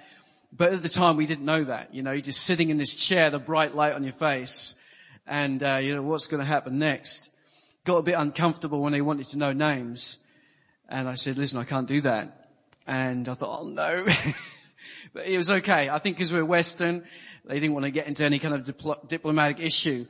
But 0.52 0.74
at 0.74 0.82
the 0.84 0.90
time 0.90 1.16
we 1.16 1.26
didn't 1.26 1.46
know 1.46 1.64
that, 1.64 1.96
you 1.96 2.04
know, 2.04 2.12
you're 2.12 2.22
just 2.22 2.42
sitting 2.42 2.70
in 2.70 2.78
this 2.78 2.94
chair, 2.94 3.32
the 3.32 3.40
bright 3.40 3.74
light 3.74 3.94
on 3.94 4.04
your 4.04 4.14
face 4.14 4.76
and 5.30 5.62
uh, 5.62 5.78
you 5.82 5.96
know 5.96 6.02
what's 6.02 6.28
going 6.28 6.40
to 6.40 6.46
happen 6.46 6.80
next. 6.80 7.30
Got 7.86 7.98
a 7.98 8.02
bit 8.02 8.16
uncomfortable 8.18 8.82
when 8.82 8.92
they 8.92 9.02
wanted 9.02 9.28
to 9.28 9.38
know 9.38 9.54
names, 9.54 10.18
and 10.90 11.08
I 11.08 11.14
said, 11.14 11.38
"Listen, 11.38 11.60
I 11.60 11.64
can't 11.64 11.88
do 11.88 12.02
that." 12.02 12.39
And 12.90 13.30
I 13.30 13.36
thought, 13.36 13.62
"Oh 13.62 13.68
no," 13.68 14.04
but 15.14 15.28
it 15.28 15.38
was 15.38 15.52
okay. 15.52 15.90
I 15.90 16.00
think 16.00 16.18
because 16.18 16.34
we're 16.34 16.44
Western, 16.44 17.04
they 17.46 17.60
didn't 17.60 17.74
want 17.74 17.86
to 17.86 17.92
get 17.92 18.08
into 18.08 18.24
any 18.24 18.40
kind 18.40 18.56
of 18.56 18.64
dipl- 18.64 19.08
diplomatic 19.08 19.60
issue. 19.60 20.08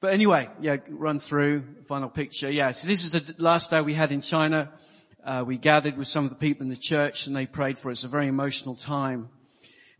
But 0.00 0.14
anyway, 0.14 0.48
yeah, 0.62 0.78
run 0.88 1.18
through 1.18 1.62
final 1.84 2.08
picture. 2.08 2.50
Yeah, 2.50 2.70
so 2.70 2.88
this 2.88 3.04
is 3.04 3.10
the 3.10 3.34
last 3.36 3.70
day 3.70 3.82
we 3.82 3.92
had 3.92 4.12
in 4.12 4.22
China. 4.22 4.72
Uh, 5.22 5.44
we 5.46 5.58
gathered 5.58 5.98
with 5.98 6.08
some 6.08 6.24
of 6.24 6.30
the 6.30 6.36
people 6.36 6.62
in 6.62 6.70
the 6.70 6.76
church, 6.76 7.26
and 7.26 7.36
they 7.36 7.44
prayed 7.44 7.78
for 7.78 7.90
us. 7.90 7.98
It's 7.98 8.04
a 8.04 8.08
very 8.08 8.28
emotional 8.28 8.76
time. 8.76 9.28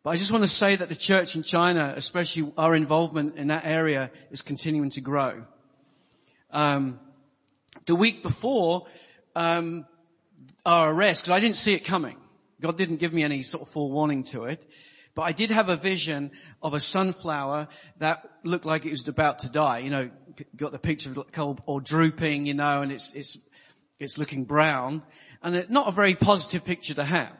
But 0.02 0.10
I 0.10 0.16
just 0.16 0.32
want 0.32 0.42
to 0.42 0.48
say 0.48 0.76
that 0.76 0.88
the 0.88 0.94
church 0.94 1.36
in 1.36 1.42
China, 1.42 1.92
especially 1.94 2.50
our 2.56 2.74
involvement 2.74 3.36
in 3.36 3.48
that 3.48 3.66
area, 3.66 4.10
is 4.30 4.40
continuing 4.40 4.88
to 4.92 5.02
grow. 5.02 5.44
Um, 6.50 6.98
the 7.84 7.94
week 7.94 8.22
before 8.22 8.86
um, 9.36 9.84
our 10.64 10.92
arrest, 10.92 11.24
because 11.24 11.36
I 11.36 11.40
didn't 11.40 11.56
see 11.56 11.72
it 11.72 11.84
coming. 11.84 12.16
God 12.60 12.76
didn't 12.76 12.96
give 12.96 13.12
me 13.12 13.22
any 13.22 13.42
sort 13.42 13.62
of 13.62 13.68
forewarning 13.68 14.24
to 14.24 14.44
it. 14.44 14.66
But 15.14 15.22
I 15.22 15.32
did 15.32 15.50
have 15.50 15.68
a 15.68 15.76
vision 15.76 16.30
of 16.62 16.74
a 16.74 16.80
sunflower 16.80 17.68
that 17.98 18.24
looked 18.44 18.64
like 18.64 18.84
it 18.84 18.90
was 18.90 19.08
about 19.08 19.40
to 19.40 19.50
die. 19.50 19.78
You 19.78 19.90
know, 19.90 20.10
got 20.56 20.72
the 20.72 20.78
picture 20.78 21.10
of 21.10 21.18
it 21.18 21.60
or 21.66 21.80
drooping, 21.80 22.46
you 22.46 22.54
know, 22.54 22.82
and 22.82 22.92
it's, 22.92 23.14
it's, 23.14 23.38
it's 23.98 24.18
looking 24.18 24.44
brown. 24.44 25.02
And 25.42 25.56
it's 25.56 25.70
not 25.70 25.88
a 25.88 25.92
very 25.92 26.14
positive 26.14 26.64
picture 26.64 26.94
to 26.94 27.04
have. 27.04 27.32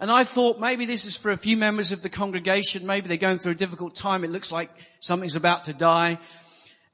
And 0.00 0.10
I 0.10 0.24
thought 0.24 0.60
maybe 0.60 0.86
this 0.86 1.04
is 1.04 1.16
for 1.16 1.30
a 1.30 1.36
few 1.36 1.56
members 1.56 1.92
of 1.92 2.02
the 2.02 2.08
congregation. 2.08 2.86
Maybe 2.86 3.08
they're 3.08 3.16
going 3.16 3.38
through 3.38 3.52
a 3.52 3.56
difficult 3.56 3.94
time. 3.94 4.24
It 4.24 4.30
looks 4.30 4.52
like 4.52 4.70
something's 5.00 5.36
about 5.36 5.66
to 5.66 5.72
die. 5.72 6.18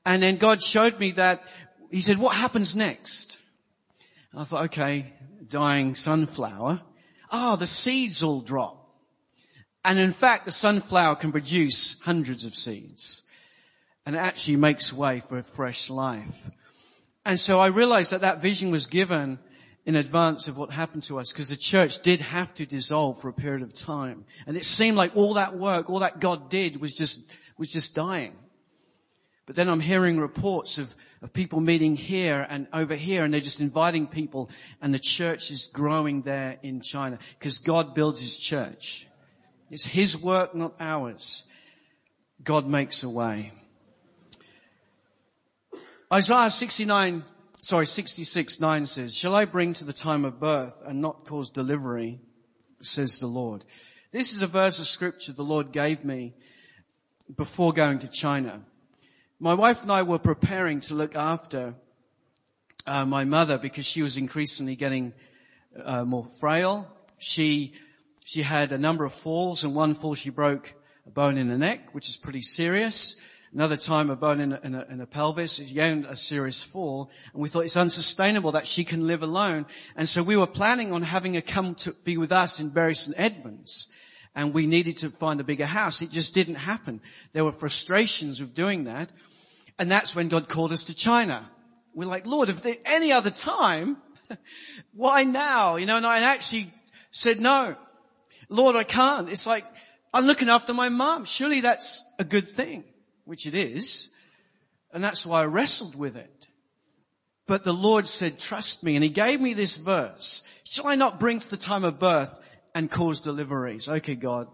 And 0.05 0.23
then 0.23 0.37
God 0.37 0.63
showed 0.63 0.99
me 0.99 1.13
that 1.13 1.47
he 1.91 2.01
said, 2.01 2.19
what 2.19 2.35
happens 2.35 2.75
next? 2.75 3.39
I 4.37 4.45
thought, 4.45 4.65
okay, 4.65 5.13
dying 5.49 5.95
sunflower. 5.95 6.81
Ah, 7.31 7.53
oh, 7.53 7.57
the 7.57 7.67
seeds 7.67 8.23
all 8.23 8.41
drop. 8.41 8.81
And 9.85 9.99
in 9.99 10.13
fact, 10.13 10.47
the 10.47 10.53
sunflower 10.53 11.17
can 11.17 11.31
produce 11.31 12.01
hundreds 12.01 12.45
of 12.45 12.55
seeds. 12.55 13.23
And 14.07 14.17
it 14.17 14.19
actually 14.19 14.57
makes 14.57 14.93
way 14.93 15.21
for 15.21 15.39
a 15.39 15.43
fresh 15.43 15.91
life. 15.91 16.51
And 17.25 17.39
so 17.39 17.59
I 17.59 17.69
realized 17.69 18.13
that 18.13 18.23
that 18.23 18.43
vision 18.43 18.71
was 18.71 18.87
given 18.87 19.39
in 19.87 19.97
advance 19.97 20.49
of 20.49 20.57
what 20.57 20.71
happened 20.71 21.03
to 21.05 21.19
us 21.19 21.33
because 21.33 21.49
the 21.49 21.57
church 21.57 22.01
did 22.03 22.21
have 22.21 22.55
to 22.55 22.67
dissolve 22.67 23.21
for 23.21 23.29
a 23.29 23.35
period 23.35 23.63
of 23.63 23.75
time. 23.75 24.25
And 24.47 24.57
it 24.57 24.65
seemed 24.65 24.97
like 24.97 25.17
all 25.17 25.35
that 25.35 25.55
work, 25.55 25.91
all 25.91 26.01
that 26.01 26.21
God 26.21 26.49
did 26.49 26.81
was 26.81 26.95
just, 26.95 27.31
was 27.59 27.71
just 27.71 27.95
dying. 27.95 28.35
But 29.47 29.57
then 29.57 29.69
I'm 29.69 29.81
hearing 29.81 30.19
reports 30.19 30.79
of, 30.79 30.95
of 31.21 31.33
people 31.33 31.61
meeting 31.61 31.97
here 31.97 32.47
and 32.49 32.67
over 32.73 32.95
here 32.95 33.25
and 33.25 33.33
they're 33.33 33.41
just 33.41 33.61
inviting 33.61 34.07
people 34.07 34.51
and 34.81 34.95
the 34.95 34.99
church 34.99 35.51
is 35.51 35.67
growing 35.67 36.23
there 36.23 36.59
in 36.63 36.81
China 36.81 37.19
because 37.39 37.59
God 37.59 37.95
builds 37.95 38.21
his 38.21 38.39
church. 38.39 39.07
It's 39.71 39.85
his 39.85 40.17
work, 40.17 40.55
not 40.55 40.75
ours. 40.81 41.47
God 42.43 42.67
makes 42.67 43.03
a 43.03 43.09
way. 43.09 43.53
Isaiah 46.13 46.51
69 46.51 47.25
sorry, 47.65 47.87
66, 47.87 48.61
9 48.61 48.85
says, 48.85 49.17
shall 49.17 49.35
I 49.35 49.47
bring 49.47 49.73
to 49.75 49.85
the 49.85 49.93
time 49.93 50.27
of 50.27 50.39
birth 50.39 50.83
and 50.85 51.01
not 51.01 51.25
cause 51.25 51.49
delivery, 51.49 52.21
says 52.83 53.21
the 53.21 53.27
Lord. 53.27 53.65
This 54.11 54.35
is 54.35 54.43
a 54.43 54.47
verse 54.47 54.79
of 54.79 54.87
scripture 54.87 55.33
the 55.33 55.43
Lord 55.43 55.73
gave 55.73 56.05
me 56.05 56.35
before 57.35 57.73
going 57.73 58.01
to 58.01 58.09
China. 58.09 58.61
My 59.45 59.53
wife 59.53 59.83
and 59.83 59.93
I 59.93 60.05
were 60.05 60.19
preparing 60.19 60.81
to 60.89 60.95
look 60.95 61.15
after 61.15 61.75
uh, 62.87 63.05
my 63.05 63.27
mother 63.27 63.59
because 63.59 63.85
she 63.85 64.01
was 64.01 64.17
increasingly 64.17 64.75
getting 64.75 65.13
uh, 65.85 66.07
more 66.07 66.27
frail. 66.41 66.89
She 67.19 67.75
she 68.25 68.41
had 68.41 68.73
a 68.73 68.79
number 68.79 69.05
of 69.05 69.13
falls, 69.13 69.63
and 69.63 69.75
one 69.75 69.93
fall 69.93 70.15
she 70.15 70.31
broke 70.31 70.73
a 71.07 71.11
bone 71.11 71.37
in 71.37 71.49
the 71.49 71.59
neck, 71.59 71.93
which 71.93 72.09
is 72.09 72.17
pretty 72.17 72.41
serious. 72.41 73.21
Another 73.53 73.77
time 73.77 74.09
a 74.09 74.17
bone 74.17 74.41
in 74.41 74.55
a, 74.55 74.61
in 74.65 74.75
a, 74.75 74.87
in 74.89 75.01
a 75.03 75.07
pelvis, 75.07 75.59
had 75.59 76.07
a 76.07 76.17
serious 76.17 76.63
fall, 76.63 77.11
and 77.35 77.43
we 77.43 77.51
thought 77.51 77.67
it's 77.67 77.77
unsustainable 77.77 78.53
that 78.53 78.67
she 78.67 78.83
can 78.83 79.07
live 79.07 79.23
alone. 79.23 79.67
And 79.95 80.09
so 80.09 80.23
we 80.23 80.39
were 80.39 80.47
planning 80.47 80.91
on 80.91 81.03
having 81.03 81.35
her 81.35 81.43
come 81.43 81.75
to 81.85 81.93
be 82.03 82.17
with 82.17 82.33
us 82.33 82.61
in 82.61 82.73
Bury 82.73 82.95
St 82.95 83.15
Edmunds. 83.19 83.89
And 84.35 84.55
we 84.55 84.67
needed 84.67 84.97
to 84.97 85.11
find 85.11 85.39
a 85.39 85.45
bigger 85.45 85.67
house. 85.67 86.01
It 86.03 86.11
just 86.11 86.35
didn't 86.35 86.57
happen. 86.57 87.03
There 87.35 87.45
were 87.45 87.53
frustrations 87.53 88.41
with 88.41 88.55
doing 88.55 88.85
that. 88.85 89.11
And 89.79 89.91
that's 89.91 90.15
when 90.15 90.29
God 90.29 90.49
called 90.49 90.73
us 90.73 90.85
to 90.85 90.95
China. 90.95 91.51
We're 91.95 92.09
like, 92.09 92.27
Lord, 92.27 92.49
if 92.49 92.63
there 92.63 92.77
any 92.85 93.13
other 93.13 93.31
time, 93.31 93.97
Why 94.93 95.25
now? 95.25 95.77
You 95.77 95.87
know, 95.87 95.97
and 95.97 96.07
I 96.07 96.21
actually 96.21 96.67
said 97.11 97.41
no. 97.41 97.77
Lord, 98.49 98.77
I 98.77 98.85
can't. 98.85 99.31
It's 99.31 99.47
like, 99.47 99.65
I'm 100.13 100.27
looking 100.27 100.49
after 100.49 100.75
my 100.75 100.89
mom. 100.89 101.25
Surely 101.25 101.61
that's 101.61 102.05
a 102.19 102.25
good 102.25 102.49
thing, 102.49 102.85
which 103.25 103.47
it 103.47 103.55
is. 103.55 104.15
And 104.93 105.03
that's 105.03 105.27
why 105.27 105.43
I 105.43 105.47
wrestled 105.47 105.97
with 105.99 106.17
it. 106.17 106.49
But 107.47 107.65
the 107.65 107.73
Lord 107.73 108.07
said, 108.07 108.39
trust 108.39 108.85
me. 108.85 108.95
And 108.97 109.05
he 109.05 109.11
gave 109.11 109.41
me 109.41 109.55
this 109.55 109.77
verse. 109.77 110.45
Shall 110.65 110.87
I 110.87 110.95
not 110.95 111.21
bring 111.21 111.41
to 111.41 111.51
the 111.51 111.57
time 111.57 111.85
of 111.85 111.99
birth 111.99 112.39
and 112.75 112.91
cause 112.91 113.21
deliveries? 113.21 113.89
Okay, 113.89 114.15
God, 114.15 114.49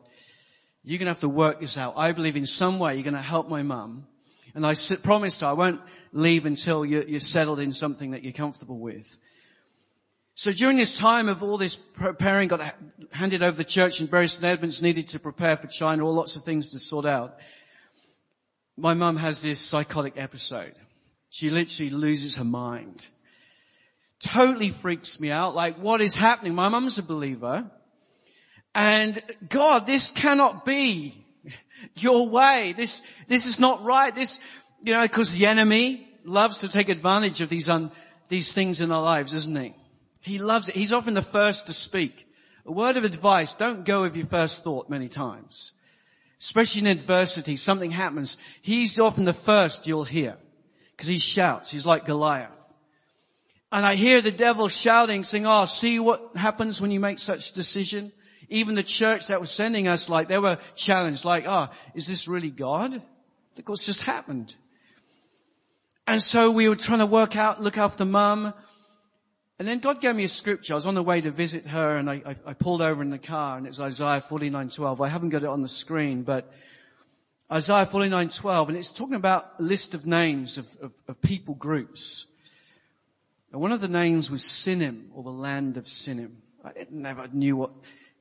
you're 0.82 0.98
going 0.98 1.06
to 1.06 1.10
have 1.10 1.20
to 1.20 1.28
work 1.28 1.60
this 1.60 1.76
out. 1.76 1.94
I 1.96 2.12
believe 2.12 2.36
in 2.36 2.46
some 2.46 2.78
way 2.78 2.94
you're 2.94 3.04
going 3.04 3.14
to 3.14 3.20
help 3.20 3.48
my 3.48 3.62
mum. 3.62 4.06
And 4.54 4.66
I 4.66 4.74
promised 5.02 5.40
her 5.40 5.46
I 5.46 5.52
won't 5.52 5.80
leave 6.12 6.46
until 6.46 6.84
you're 6.84 7.20
settled 7.20 7.60
in 7.60 7.72
something 7.72 8.12
that 8.12 8.24
you're 8.24 8.32
comfortable 8.32 8.78
with. 8.78 9.18
So 10.34 10.52
during 10.52 10.76
this 10.76 10.98
time 10.98 11.28
of 11.28 11.42
all 11.42 11.58
this 11.58 11.76
preparing, 11.76 12.48
got 12.48 12.74
handed 13.12 13.42
over 13.42 13.56
the 13.56 13.64
church 13.64 14.00
and 14.00 14.10
Bury 14.10 14.26
St 14.26 14.44
Edmunds 14.44 14.82
needed 14.82 15.08
to 15.08 15.20
prepare 15.20 15.56
for 15.56 15.66
China, 15.66 16.06
all 16.06 16.14
lots 16.14 16.36
of 16.36 16.44
things 16.44 16.70
to 16.70 16.78
sort 16.78 17.04
out. 17.04 17.38
My 18.76 18.94
mum 18.94 19.16
has 19.18 19.42
this 19.42 19.60
psychotic 19.60 20.14
episode. 20.16 20.74
She 21.28 21.50
literally 21.50 21.90
loses 21.90 22.36
her 22.36 22.44
mind. 22.44 23.06
Totally 24.18 24.70
freaks 24.70 25.20
me 25.20 25.30
out. 25.30 25.54
Like 25.54 25.76
what 25.76 26.00
is 26.00 26.16
happening? 26.16 26.54
My 26.54 26.68
mum's 26.68 26.98
a 26.98 27.02
believer. 27.02 27.70
And 28.74 29.22
God, 29.48 29.86
this 29.86 30.10
cannot 30.10 30.64
be 30.64 31.26
your 31.96 32.28
way. 32.28 32.74
This, 32.76 33.02
this 33.28 33.46
is 33.46 33.60
not 33.60 33.82
right. 33.84 34.14
This, 34.14 34.40
you 34.82 34.94
know, 34.94 35.02
because 35.02 35.32
the 35.32 35.46
enemy 35.46 36.08
loves 36.24 36.58
to 36.58 36.68
take 36.68 36.88
advantage 36.88 37.40
of 37.40 37.48
these 37.48 37.68
un, 37.68 37.90
these 38.28 38.52
things 38.52 38.80
in 38.80 38.92
our 38.92 39.02
lives, 39.02 39.34
isn't 39.34 39.58
he? 39.58 39.74
He 40.22 40.38
loves 40.38 40.68
it. 40.68 40.74
He's 40.74 40.92
often 40.92 41.14
the 41.14 41.22
first 41.22 41.66
to 41.66 41.72
speak. 41.72 42.26
A 42.66 42.72
word 42.72 42.96
of 42.96 43.04
advice, 43.04 43.54
don't 43.54 43.84
go 43.84 44.02
with 44.02 44.16
your 44.16 44.26
first 44.26 44.62
thought 44.62 44.90
many 44.90 45.08
times. 45.08 45.72
Especially 46.38 46.82
in 46.82 46.86
adversity, 46.86 47.56
something 47.56 47.90
happens. 47.90 48.38
He's 48.62 48.98
often 49.00 49.24
the 49.24 49.32
first 49.32 49.86
you'll 49.86 50.04
hear. 50.04 50.36
Because 50.92 51.08
he 51.08 51.18
shouts. 51.18 51.70
He's 51.70 51.86
like 51.86 52.04
Goliath. 52.04 52.56
And 53.72 53.86
I 53.86 53.94
hear 53.94 54.20
the 54.20 54.30
devil 54.30 54.68
shouting, 54.68 55.22
saying, 55.24 55.46
oh, 55.46 55.66
see 55.66 55.98
what 55.98 56.36
happens 56.36 56.80
when 56.80 56.90
you 56.90 57.00
make 57.00 57.18
such 57.18 57.52
decision? 57.52 58.12
Even 58.50 58.74
the 58.74 58.82
church 58.82 59.28
that 59.28 59.40
was 59.40 59.50
sending 59.50 59.88
us, 59.88 60.08
like, 60.08 60.28
they 60.28 60.38
were 60.38 60.58
challenged, 60.74 61.24
like, 61.24 61.44
oh, 61.46 61.68
is 61.94 62.06
this 62.06 62.28
really 62.28 62.50
God? 62.50 63.00
Look 63.56 63.68
what's 63.68 63.86
just 63.86 64.02
happened. 64.02 64.54
And 66.06 66.20
so 66.20 66.50
we 66.50 66.68
were 66.68 66.76
trying 66.76 66.98
to 66.98 67.06
work 67.06 67.36
out, 67.36 67.62
look 67.62 67.78
after 67.78 68.04
mum. 68.04 68.52
And 69.60 69.68
then 69.68 69.78
God 69.78 70.00
gave 70.00 70.16
me 70.16 70.24
a 70.24 70.28
scripture. 70.28 70.72
I 70.72 70.76
was 70.76 70.86
on 70.86 70.94
the 70.94 71.02
way 71.02 71.20
to 71.20 71.30
visit 71.30 71.66
her 71.66 71.96
and 71.96 72.10
I, 72.10 72.22
I, 72.26 72.36
I 72.46 72.54
pulled 72.54 72.82
over 72.82 73.02
in 73.02 73.10
the 73.10 73.18
car 73.18 73.58
and 73.58 73.66
it's 73.66 73.78
Isaiah 73.78 74.20
49:12. 74.20 75.04
I 75.04 75.08
haven't 75.08 75.28
got 75.28 75.42
it 75.42 75.48
on 75.48 75.62
the 75.62 75.68
screen, 75.68 76.22
but 76.22 76.52
Isaiah 77.52 77.84
49:12 77.84 78.68
and 78.68 78.76
it's 78.76 78.90
talking 78.90 79.14
about 79.14 79.44
a 79.58 79.62
list 79.62 79.94
of 79.94 80.06
names 80.06 80.58
of, 80.58 80.66
of, 80.80 80.94
of 81.06 81.20
people 81.20 81.54
groups. 81.54 82.26
And 83.52 83.60
one 83.60 83.70
of 83.70 83.80
the 83.80 83.88
names 83.88 84.30
was 84.30 84.42
Sinim 84.42 85.10
or 85.14 85.22
the 85.22 85.30
land 85.30 85.76
of 85.76 85.84
Sinim. 85.84 86.36
I 86.64 86.72
never 86.90 87.28
knew 87.28 87.56
what, 87.56 87.70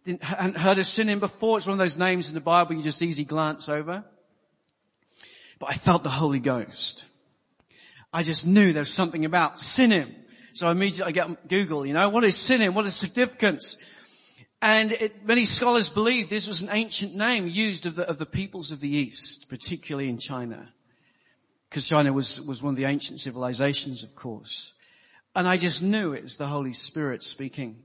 didn't, 0.06 0.24
hadn't 0.24 0.58
heard 0.58 0.78
of 0.78 0.86
Sinim 0.86 1.20
before. 1.20 1.58
It's 1.58 1.68
one 1.68 1.74
of 1.74 1.80
those 1.80 1.98
names 1.98 2.30
in 2.30 2.36
the 2.36 2.42
Bible 2.42 2.76
you 2.76 2.82
just 2.82 3.02
easily 3.02 3.26
glance 3.26 3.70
over. 3.70 4.04
But 5.60 5.72
I 5.72 5.74
felt 5.74 6.04
the 6.04 6.10
Holy 6.10 6.40
Ghost. 6.40 7.06
I 8.12 8.24
just 8.24 8.48
knew 8.48 8.74
there 8.74 8.82
was 8.82 8.94
something 8.94 9.26
about 9.26 9.58
Sinim. 9.58 10.16
So 10.54 10.70
immediately 10.70 11.10
I 11.10 11.12
get 11.12 11.48
Google, 11.48 11.86
you 11.86 11.94
know, 11.94 12.10
what 12.10 12.24
is 12.24 12.36
Sinim? 12.36 12.74
What 12.74 12.86
is 12.86 12.96
significance? 12.96 13.78
And 14.62 14.92
it, 14.92 15.26
many 15.26 15.46
scholars 15.46 15.90
believe 15.90 16.30
this 16.30 16.48
was 16.48 16.62
an 16.62 16.70
ancient 16.72 17.16
name 17.16 17.48
used 17.48 17.86
of 17.86 17.96
the, 17.96 18.10
of 18.10 18.18
the 18.18 18.26
peoples 18.26 18.72
of 18.72 18.80
the 18.80 18.90
East, 18.90 19.50
particularly 19.50 20.10
in 20.10 20.18
China. 20.18 20.74
Because 21.70 21.88
China 21.88 22.12
was, 22.12 22.42
was 22.42 22.64
one 22.64 22.72
of 22.72 22.78
the 22.78 22.86
ancient 22.86 23.20
civilizations, 23.20 24.04
of 24.04 24.16
course. 24.16 24.74
And 25.36 25.48
I 25.48 25.58
just 25.58 25.84
knew 25.84 26.14
it 26.14 26.24
was 26.24 26.38
the 26.38 26.48
Holy 26.48 26.74
Spirit 26.74 27.24
speaking. 27.24 27.84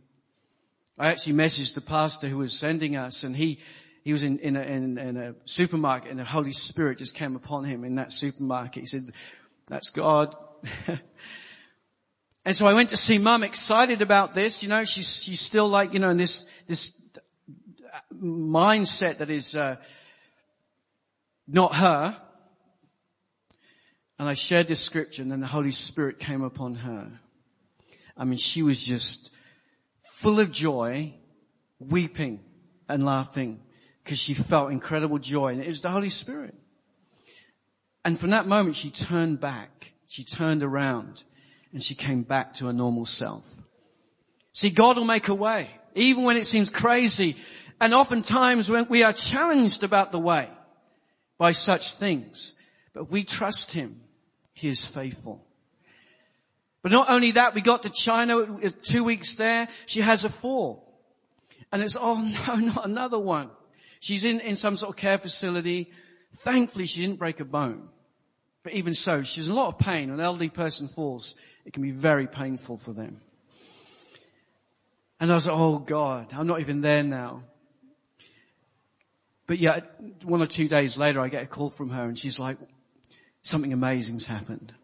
I 0.99 1.11
actually 1.11 1.35
messaged 1.35 1.75
the 1.75 1.81
pastor 1.81 2.29
who 2.29 2.39
was 2.39 2.53
sending 2.53 2.97
us 2.97 3.25
and 3.25 3.37
he, 3.37 3.59
he 4.03 4.13
was 4.13 4.23
in, 4.23 4.39
in, 4.39 4.57
a, 4.57 4.63
in, 4.63 4.99
in 4.99 5.17
a 5.17 5.35
supermarket 5.45 6.11
and 6.11 6.21
the 6.21 6.25
Holy 6.25 6.53
Spirit 6.53 6.99
just 6.99 7.15
came 7.15 7.37
upon 7.37 7.65
him 7.65 7.85
in 7.85 7.97
that 7.97 8.13
supermarket. 8.13 8.81
He 8.83 8.87
said, 8.87 9.03
that's 9.67 9.91
God. 9.91 10.37
And 12.45 12.55
so 12.55 12.67
I 12.67 12.75
went 12.75 12.91
to 12.91 12.97
see 12.97 13.19
mum 13.19 13.43
excited 13.43 14.03
about 14.03 14.35
this. 14.35 14.63
You 14.63 14.69
know, 14.69 14.85
she's, 14.85 15.23
she's 15.23 15.41
still 15.41 15.69
like, 15.69 15.95
you 15.95 15.99
know, 15.99 16.11
in 16.11 16.19
this, 16.19 16.45
this 16.67 17.01
mindset 18.13 19.19
that 19.19 19.31
is, 19.31 19.57
uh, 19.57 19.77
not 21.49 21.75
her. 21.77 22.21
And 24.19 24.29
I 24.29 24.35
shared 24.35 24.69
this 24.69 24.81
scripture 24.81 25.23
and 25.23 25.33
then 25.33 25.41
the 25.41 25.47
Holy 25.47 25.71
Spirit 25.71 26.19
came 26.19 26.43
upon 26.43 26.75
her. 26.77 27.11
I 28.17 28.25
mean, 28.25 28.37
she 28.37 28.63
was 28.63 28.83
just 28.83 29.35
full 30.13 30.41
of 30.41 30.53
joy, 30.53 31.15
weeping 31.79 32.41
and 32.89 33.05
laughing 33.05 33.61
because 34.03 34.19
she 34.19 34.35
felt 34.35 34.71
incredible 34.71 35.19
joy 35.19 35.53
and 35.53 35.63
it 35.63 35.69
was 35.69 35.81
the 35.81 35.91
Holy 35.91 36.09
Spirit. 36.09 36.55
And 38.05 38.19
from 38.19 38.31
that 38.31 38.47
moment 38.47 38.77
she 38.77 38.91
turned 38.91 39.41
back. 39.41 39.93
She 40.09 40.25
turned 40.25 40.63
around 40.63 41.25
and 41.73 41.83
she 41.83 41.95
came 41.95 42.23
back 42.23 42.55
to 42.55 42.67
her 42.67 42.73
normal 42.73 43.07
self. 43.07 43.61
See, 44.53 44.71
God 44.71 44.97
will 44.97 45.05
make 45.05 45.29
a 45.29 45.35
way, 45.35 45.69
even 45.95 46.23
when 46.23 46.37
it 46.37 46.47
seems 46.47 46.71
crazy. 46.71 47.37
And 47.81 47.93
oftentimes 47.93 48.71
when 48.71 48.87
we 48.89 49.03
are 49.03 49.13
challenged 49.13 49.83
about 49.83 50.13
the 50.13 50.21
way 50.21 50.49
by 51.39 51.51
such 51.51 51.95
things, 51.95 52.59
but 52.93 53.11
we 53.11 53.25
trust 53.25 53.73
Him, 53.73 54.01
He 54.53 54.69
is 54.69 54.87
faithful. 54.87 55.44
But 56.85 56.93
not 56.93 57.09
only 57.09 57.31
that, 57.31 57.55
we 57.55 57.63
got 57.63 57.85
to 57.85 57.91
China, 57.91 58.45
two 58.83 59.05
weeks 59.05 59.37
there, 59.37 59.69
she 59.87 60.03
has 60.03 60.27
a 60.27 60.29
fall. 60.29 60.93
And 61.73 61.83
it's, 61.83 61.97
oh 61.99 62.17
no, 62.47 62.57
not 62.57 62.85
another 62.85 63.19
one. 63.19 63.49
She's 64.01 64.23
in, 64.23 64.41
in 64.41 64.55
some 64.55 64.77
sort 64.77 64.91
of 64.91 64.97
care 64.97 65.17
facility. 65.17 65.91
Thankfully 66.37 66.85
she 66.85 67.01
didn't 67.01 67.19
break 67.19 67.41
a 67.41 67.47
bone. 67.47 67.89
But 68.63 68.75
even 68.75 68.93
so, 68.93 69.23
she's 69.23 69.47
in 69.49 69.55
a 69.55 69.57
lot 69.57 69.69
of 69.69 69.79
pain. 69.79 70.11
When 70.11 70.21
an 70.21 70.27
elderly 70.27 70.51
person 70.51 70.87
falls, 70.87 71.37
it 71.65 71.73
can 71.73 71.83
be 71.83 71.91
very 71.91 72.27
painful 72.27 72.77
for 72.77 72.93
them. 72.93 73.23
And 75.19 75.31
I 75.31 75.35
was 75.37 75.47
like, 75.47 75.57
oh 75.57 75.79
God, 75.79 76.35
I'm 76.35 76.47
not 76.47 76.61
even 76.61 76.83
there 76.83 77.03
now. 77.03 77.45
But 79.47 79.57
yet, 79.57 79.91
one 80.23 80.43
or 80.43 80.47
two 80.47 80.69
days 80.69 80.99
later, 80.99 81.21
I 81.21 81.29
get 81.29 81.45
a 81.45 81.47
call 81.47 81.71
from 81.71 81.89
her 81.89 82.05
and 82.05 82.19
she's 82.19 82.39
like, 82.39 82.59
something 83.41 83.73
amazing's 83.73 84.27
happened. 84.27 84.75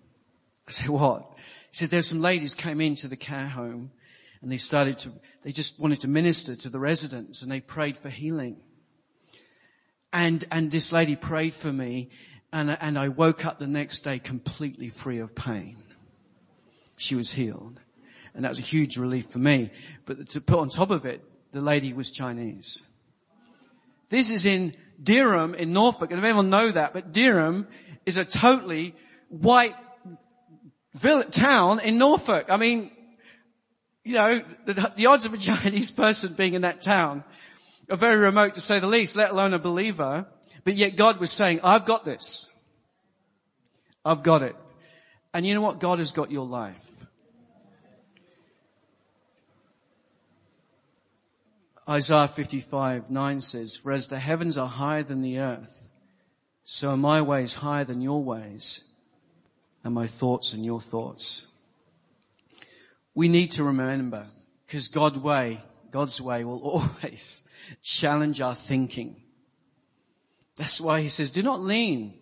I 0.71 0.73
say, 0.73 0.89
what? 0.89 1.31
He 1.71 1.77
said, 1.77 1.91
there's 1.91 2.09
some 2.09 2.21
ladies 2.21 2.55
came 2.55 2.81
into 2.81 3.09
the 3.09 3.17
care 3.17 3.47
home 3.47 3.91
and 4.43 4.51
they 4.51 4.57
started 4.57 4.99
to, 5.01 5.11
they 5.43 5.53
just 5.53 5.79
wanted 5.81 6.01
to 6.01 6.09
minister 6.09 6.57
to 6.57 6.69
the 6.69 6.79
residents 6.79 7.43
and 7.43 7.51
they 7.51 7.61
prayed 7.61 7.97
for 7.99 8.09
healing. 8.09 8.57
And, 10.13 10.45
and 10.51 10.71
this 10.71 10.93
lady 10.93 11.17
prayed 11.17 11.53
for 11.53 11.73
me 11.73 12.11
and, 12.53 12.77
and 12.81 12.99
I 12.99 13.09
woke 13.09 13.45
up 13.45 13.59
the 13.59 13.67
next 13.67 14.01
day 14.01 14.19
completely 14.19 14.89
free 14.89 15.19
of 15.19 15.35
pain 15.35 15.77
she 17.01 17.15
was 17.15 17.33
healed. 17.33 17.81
And 18.35 18.45
that 18.45 18.51
was 18.51 18.59
a 18.59 18.63
huge 18.63 18.97
relief 18.97 19.27
for 19.31 19.39
me. 19.39 19.71
But 20.05 20.31
to 20.31 20.41
put 20.41 20.59
on 20.59 20.69
top 20.69 20.91
of 20.91 21.05
it, 21.05 21.23
the 21.51 21.61
lady 21.61 21.93
was 21.93 22.11
Chinese. 22.11 22.87
This 24.09 24.31
is 24.31 24.45
in 24.45 24.75
Dereham 25.03 25.55
in 25.55 25.73
Norfolk, 25.73 26.11
and 26.11 26.19
if 26.19 26.25
anyone 26.25 26.51
know 26.51 26.71
that, 26.71 26.93
but 26.93 27.13
Dereham 27.13 27.67
is 28.07 28.17
a 28.17 28.25
totally 28.25 28.95
white 29.29 29.75
village, 30.95 31.31
town 31.33 31.81
in 31.81 31.99
Norfolk. 31.99 32.47
I 32.49 32.57
mean, 32.57 32.91
you 34.05 34.15
know, 34.15 34.41
the, 34.67 34.93
the 34.97 35.07
odds 35.07 35.25
of 35.25 35.35
a 35.35 35.39
Chinese 35.39 35.91
person 35.91 36.35
being 36.37 36.55
in 36.55 36.63
that 36.63 36.81
town 36.81 37.25
are 37.91 37.97
very 37.97 38.19
remote 38.19 38.55
to 38.55 38.61
say 38.61 38.79
the 38.79 38.87
least, 38.87 39.17
let 39.17 39.31
alone 39.31 39.55
a 39.55 39.59
believer. 39.59 40.27
But 40.65 40.75
yet 40.77 40.97
God 40.97 41.19
was 41.19 41.31
saying, 41.31 41.61
I've 41.63 41.87
got 41.87 42.05
this. 42.05 42.49
I've 44.05 44.23
got 44.23 44.43
it. 44.43 44.57
And 45.33 45.47
you 45.47 45.55
know 45.55 45.61
what? 45.61 45.81
God 45.81 45.99
has 45.99 46.13
got 46.13 46.31
your 46.31 46.47
life. 46.47 46.89
Isaiah 51.89 52.29
55, 52.29 53.11
9 53.11 53.41
says, 53.41 53.77
For 53.77 53.91
as 53.91 54.09
the 54.09 54.19
heavens 54.19 54.57
are 54.57 54.69
higher 54.69 55.03
than 55.03 55.23
the 55.23 55.41
earth, 55.41 55.89
so 56.63 56.91
are 56.91 56.97
my 56.97 57.21
ways 57.23 57.57
higher 57.57 57.85
than 57.85 58.01
your 58.01 58.23
ways, 58.23 58.85
and 59.85 59.95
my 59.95 60.07
thoughts 60.07 60.53
and 60.53 60.65
your 60.65 60.81
thoughts. 60.81 61.47
We 63.15 63.29
need 63.29 63.53
to 63.53 63.65
remember, 63.65 64.27
because 64.67 64.89
God's 64.89 65.19
way, 65.19 65.63
God's 65.91 66.21
way 66.21 66.45
will 66.45 66.59
always 67.03 67.49
challenge 67.83 68.41
our 68.41 68.55
thinking. 68.55 69.17
That's 70.57 70.81
why 70.81 71.01
he 71.01 71.09
says, 71.09 71.31
do 71.31 71.43
not 71.43 71.61
lean. 71.61 72.15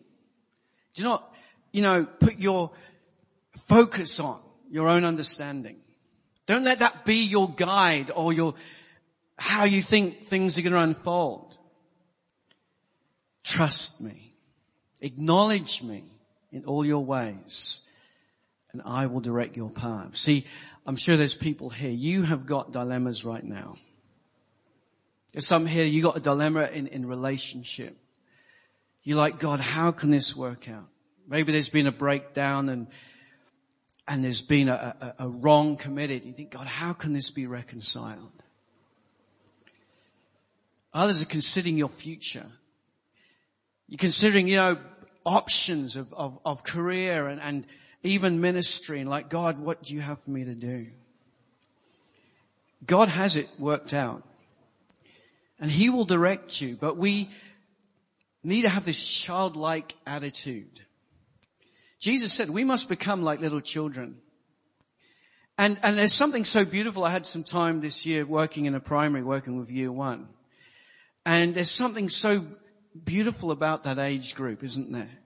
Do 0.94 1.02
not, 1.02 1.34
you 1.72 1.82
know, 1.82 2.04
put 2.04 2.38
your 2.38 2.70
focus 3.56 4.20
on 4.20 4.40
your 4.70 4.88
own 4.88 5.04
understanding. 5.04 5.76
Don't 6.46 6.64
let 6.64 6.78
that 6.78 7.04
be 7.04 7.26
your 7.26 7.50
guide 7.50 8.10
or 8.14 8.32
your, 8.32 8.54
how 9.38 9.64
you 9.64 9.82
think 9.82 10.24
things 10.24 10.58
are 10.58 10.62
going 10.62 10.72
to 10.72 10.80
unfold. 10.80 11.58
Trust 13.44 14.00
me. 14.00 14.34
Acknowledge 15.00 15.82
me 15.82 16.04
in 16.52 16.64
all 16.64 16.84
your 16.84 17.04
ways 17.04 17.88
and 18.72 18.82
I 18.84 19.06
will 19.06 19.20
direct 19.20 19.56
your 19.56 19.70
path. 19.70 20.16
See, 20.16 20.46
I'm 20.86 20.96
sure 20.96 21.16
there's 21.16 21.34
people 21.34 21.70
here. 21.70 21.90
You 21.90 22.22
have 22.22 22.46
got 22.46 22.72
dilemmas 22.72 23.24
right 23.24 23.44
now. 23.44 23.76
There's 25.32 25.46
some 25.46 25.66
here, 25.66 25.84
you 25.84 26.02
got 26.02 26.16
a 26.16 26.20
dilemma 26.20 26.64
in, 26.72 26.86
in 26.86 27.06
relationship. 27.06 27.96
You're 29.02 29.18
like, 29.18 29.38
God, 29.38 29.60
how 29.60 29.92
can 29.92 30.10
this 30.10 30.34
work 30.36 30.68
out? 30.68 30.88
Maybe 31.26 31.52
there's 31.52 31.68
been 31.68 31.86
a 31.86 31.92
breakdown 31.92 32.68
and, 32.68 32.86
and 34.06 34.24
there's 34.24 34.42
been 34.42 34.68
a, 34.68 35.14
a, 35.18 35.24
a 35.26 35.28
wrong 35.28 35.76
committed. 35.76 36.24
You 36.24 36.32
think, 36.32 36.50
God, 36.50 36.66
how 36.66 36.94
can 36.94 37.12
this 37.12 37.30
be 37.30 37.46
reconciled? 37.46 38.42
Others 40.94 41.22
are 41.22 41.26
considering 41.26 41.76
your 41.76 41.88
future. 41.88 42.46
You're 43.88 43.98
considering, 43.98 44.48
you 44.48 44.56
know, 44.56 44.78
options 45.28 45.96
of, 45.96 46.12
of, 46.14 46.38
of 46.44 46.64
career 46.64 47.26
and, 47.26 47.40
and 47.40 47.66
even 48.02 48.40
ministry 48.40 49.00
and 49.00 49.08
like, 49.08 49.28
God, 49.28 49.58
what 49.58 49.82
do 49.82 49.94
you 49.94 50.00
have 50.00 50.20
for 50.20 50.30
me 50.30 50.44
to 50.44 50.54
do? 50.54 50.86
God 52.84 53.08
has 53.08 53.36
it 53.36 53.48
worked 53.58 53.92
out 53.92 54.22
and 55.60 55.70
he 55.70 55.90
will 55.90 56.04
direct 56.04 56.60
you, 56.60 56.76
but 56.80 56.96
we 56.96 57.28
need 58.42 58.62
to 58.62 58.68
have 58.68 58.84
this 58.84 59.06
childlike 59.06 59.94
attitude. 60.06 60.80
Jesus 62.00 62.32
said 62.32 62.48
we 62.48 62.64
must 62.64 62.88
become 62.88 63.22
like 63.22 63.40
little 63.40 63.60
children. 63.60 64.18
And, 65.58 65.78
and 65.82 65.98
there's 65.98 66.12
something 66.12 66.44
so 66.44 66.64
beautiful. 66.64 67.02
I 67.04 67.10
had 67.10 67.26
some 67.26 67.42
time 67.42 67.80
this 67.80 68.06
year 68.06 68.24
working 68.24 68.66
in 68.66 68.76
a 68.76 68.80
primary, 68.80 69.24
working 69.24 69.58
with 69.58 69.70
year 69.70 69.90
one. 69.90 70.28
And 71.26 71.54
there's 71.54 71.70
something 71.70 72.08
so 72.08 72.46
beautiful 73.04 73.50
about 73.50 73.82
that 73.82 73.98
age 73.98 74.36
group, 74.36 74.62
isn't 74.62 74.92
there? 74.92 75.17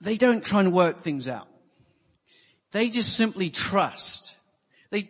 They 0.00 0.16
don't 0.16 0.44
try 0.44 0.60
and 0.60 0.72
work 0.72 1.00
things 1.00 1.28
out. 1.28 1.48
They 2.72 2.90
just 2.90 3.16
simply 3.16 3.50
trust. 3.50 4.36
They, 4.90 5.08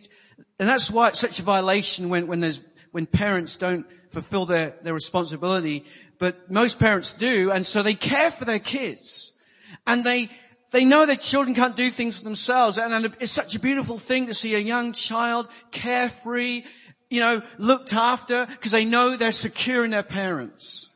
and 0.58 0.68
that's 0.68 0.90
why 0.90 1.08
it's 1.08 1.18
such 1.18 1.40
a 1.40 1.42
violation 1.42 2.08
when, 2.08 2.26
when 2.26 2.40
there's, 2.40 2.62
when 2.92 3.06
parents 3.06 3.56
don't 3.56 3.86
fulfill 4.10 4.46
their, 4.46 4.74
their 4.82 4.94
responsibility, 4.94 5.84
but 6.18 6.50
most 6.50 6.78
parents 6.78 7.14
do, 7.14 7.50
and 7.50 7.64
so 7.64 7.82
they 7.82 7.94
care 7.94 8.30
for 8.30 8.44
their 8.44 8.58
kids. 8.58 9.38
And 9.86 10.04
they, 10.04 10.30
they 10.70 10.84
know 10.84 11.06
their 11.06 11.16
children 11.16 11.54
can't 11.54 11.76
do 11.76 11.90
things 11.90 12.18
for 12.18 12.24
themselves, 12.24 12.78
and, 12.78 12.92
and 12.92 13.14
it's 13.20 13.32
such 13.32 13.54
a 13.54 13.60
beautiful 13.60 13.98
thing 13.98 14.26
to 14.26 14.34
see 14.34 14.54
a 14.54 14.58
young 14.58 14.92
child 14.92 15.48
carefree, 15.70 16.64
you 17.10 17.20
know, 17.20 17.42
looked 17.58 17.92
after, 17.92 18.46
because 18.46 18.72
they 18.72 18.84
know 18.84 19.16
they're 19.16 19.32
secure 19.32 19.84
in 19.84 19.90
their 19.90 20.02
parents. 20.02 20.90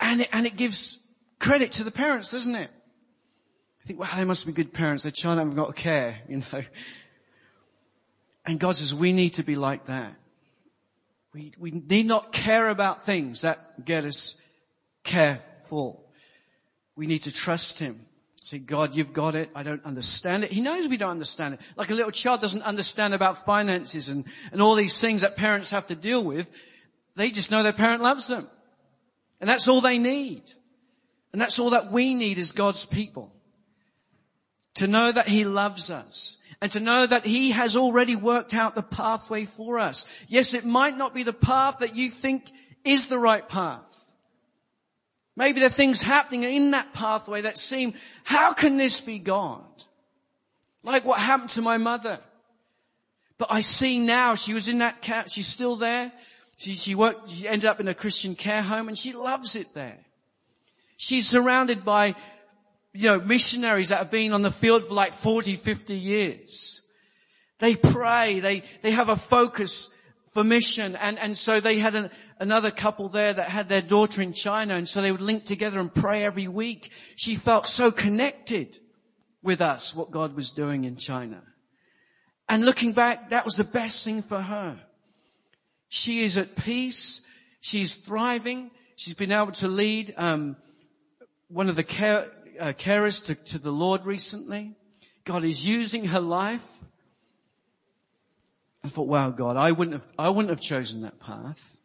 And 0.00 0.20
it, 0.20 0.28
and 0.32 0.46
it 0.46 0.56
gives 0.56 1.07
credit 1.38 1.72
to 1.72 1.84
the 1.84 1.90
parents, 1.90 2.30
doesn't 2.32 2.54
it? 2.54 2.70
I 3.82 3.86
think, 3.86 4.00
wow, 4.00 4.08
they 4.16 4.24
must 4.24 4.46
be 4.46 4.52
good 4.52 4.72
parents. 4.72 5.02
Their 5.02 5.12
child 5.12 5.38
haven't 5.38 5.54
got 5.54 5.74
to 5.74 5.82
care, 5.82 6.18
you 6.28 6.38
know. 6.38 6.62
And 8.44 8.58
God 8.58 8.76
says 8.76 8.94
we 8.94 9.12
need 9.12 9.34
to 9.34 9.42
be 9.42 9.54
like 9.54 9.86
that. 9.86 10.14
We, 11.34 11.52
we 11.58 11.70
need 11.70 12.06
not 12.06 12.32
care 12.32 12.68
about 12.68 13.04
things 13.04 13.42
that 13.42 13.84
get 13.84 14.04
us 14.04 14.40
careful. 15.04 16.04
We 16.96 17.06
need 17.06 17.24
to 17.24 17.32
trust 17.32 17.78
Him. 17.78 18.06
Say, 18.40 18.58
God, 18.58 18.96
you've 18.96 19.12
got 19.12 19.34
it. 19.34 19.50
I 19.54 19.62
don't 19.62 19.84
understand 19.84 20.44
it. 20.44 20.50
He 20.50 20.62
knows 20.62 20.88
we 20.88 20.96
don't 20.96 21.10
understand 21.10 21.54
it. 21.54 21.60
Like 21.76 21.90
a 21.90 21.94
little 21.94 22.10
child 22.10 22.40
doesn't 22.40 22.62
understand 22.62 23.12
about 23.12 23.44
finances 23.44 24.08
and, 24.08 24.24
and 24.52 24.62
all 24.62 24.74
these 24.74 25.00
things 25.00 25.20
that 25.20 25.36
parents 25.36 25.70
have 25.70 25.88
to 25.88 25.94
deal 25.94 26.24
with. 26.24 26.50
They 27.16 27.30
just 27.30 27.50
know 27.50 27.62
their 27.62 27.72
parent 27.72 28.02
loves 28.02 28.28
them. 28.28 28.48
And 29.40 29.50
that's 29.50 29.68
all 29.68 29.80
they 29.80 29.98
need. 29.98 30.44
And 31.32 31.40
that's 31.40 31.58
all 31.58 31.70
that 31.70 31.92
we 31.92 32.14
need 32.14 32.38
as 32.38 32.52
God's 32.52 32.86
people. 32.86 33.32
To 34.74 34.86
know 34.86 35.10
that 35.10 35.28
He 35.28 35.44
loves 35.44 35.90
us 35.90 36.38
and 36.60 36.70
to 36.72 36.80
know 36.80 37.04
that 37.04 37.24
He 37.24 37.50
has 37.50 37.76
already 37.76 38.16
worked 38.16 38.54
out 38.54 38.74
the 38.74 38.82
pathway 38.82 39.44
for 39.44 39.78
us. 39.78 40.06
Yes, 40.28 40.54
it 40.54 40.64
might 40.64 40.96
not 40.96 41.14
be 41.14 41.22
the 41.22 41.32
path 41.32 41.78
that 41.78 41.96
you 41.96 42.10
think 42.10 42.44
is 42.84 43.08
the 43.08 43.18
right 43.18 43.46
path. 43.48 43.94
Maybe 45.36 45.60
there 45.60 45.68
are 45.68 45.72
things 45.72 46.02
happening 46.02 46.42
in 46.42 46.72
that 46.72 46.92
pathway 46.94 47.42
that 47.42 47.58
seem, 47.58 47.94
how 48.24 48.54
can 48.54 48.76
this 48.76 49.00
be 49.00 49.18
God? 49.20 49.64
Like 50.82 51.04
what 51.04 51.20
happened 51.20 51.50
to 51.50 51.62
my 51.62 51.76
mother. 51.76 52.18
But 53.38 53.48
I 53.50 53.60
see 53.60 54.00
now 54.00 54.34
she 54.34 54.52
was 54.52 54.68
in 54.68 54.78
that 54.78 55.00
cat, 55.00 55.30
she's 55.30 55.46
still 55.46 55.76
there. 55.76 56.10
She, 56.56 56.72
she 56.72 56.96
worked, 56.96 57.30
she 57.30 57.46
ended 57.46 57.66
up 57.66 57.78
in 57.78 57.86
a 57.86 57.94
Christian 57.94 58.34
care 58.34 58.62
home 58.62 58.88
and 58.88 58.98
she 58.98 59.12
loves 59.12 59.54
it 59.54 59.72
there. 59.74 60.00
She's 61.00 61.28
surrounded 61.28 61.84
by 61.84 62.16
you 62.92 63.06
know, 63.06 63.20
missionaries 63.20 63.90
that 63.90 63.98
have 63.98 64.10
been 64.10 64.32
on 64.32 64.42
the 64.42 64.50
field 64.50 64.82
for 64.82 64.94
like 64.94 65.12
40, 65.12 65.54
50 65.54 65.94
years. 65.94 66.84
They 67.60 67.76
pray, 67.76 68.40
they, 68.40 68.64
they 68.82 68.90
have 68.90 69.08
a 69.08 69.16
focus 69.16 69.94
for 70.32 70.42
mission 70.42 70.96
and, 70.96 71.16
and 71.20 71.38
so 71.38 71.60
they 71.60 71.78
had 71.78 71.94
an, 71.94 72.10
another 72.40 72.72
couple 72.72 73.08
there 73.08 73.32
that 73.32 73.46
had 73.46 73.68
their 73.68 73.80
daughter 73.80 74.20
in 74.22 74.32
China 74.32 74.74
and 74.74 74.88
so 74.88 75.00
they 75.00 75.12
would 75.12 75.20
link 75.20 75.44
together 75.44 75.78
and 75.78 75.94
pray 75.94 76.24
every 76.24 76.48
week. 76.48 76.90
She 77.14 77.36
felt 77.36 77.68
so 77.68 77.92
connected 77.92 78.76
with 79.40 79.60
us, 79.62 79.94
what 79.94 80.10
God 80.10 80.34
was 80.34 80.50
doing 80.50 80.82
in 80.82 80.96
China. 80.96 81.44
And 82.48 82.64
looking 82.64 82.92
back, 82.92 83.30
that 83.30 83.44
was 83.44 83.54
the 83.54 83.62
best 83.62 84.04
thing 84.04 84.22
for 84.22 84.40
her. 84.40 84.80
She 85.86 86.24
is 86.24 86.36
at 86.36 86.56
peace. 86.56 87.24
She's 87.60 87.94
thriving. 87.94 88.72
She's 88.96 89.14
been 89.14 89.30
able 89.30 89.52
to 89.52 89.68
lead 89.68 90.12
um, 90.16 90.56
one 91.48 91.68
of 91.68 91.76
the 91.76 91.82
care, 91.82 92.30
uh, 92.60 92.72
carers 92.72 93.24
to, 93.26 93.34
to 93.34 93.58
the 93.58 93.72
Lord 93.72 94.06
recently. 94.06 94.74
God 95.24 95.44
is 95.44 95.66
using 95.66 96.06
her 96.06 96.20
life. 96.20 96.66
I 98.84 98.88
thought, 98.88 99.08
wow, 99.08 99.30
God, 99.30 99.56
I 99.56 99.72
wouldn't 99.72 99.94
have, 99.94 100.06
I 100.18 100.28
wouldn't 100.28 100.50
have 100.50 100.60
chosen 100.60 101.02
that 101.02 101.18
path. 101.18 101.76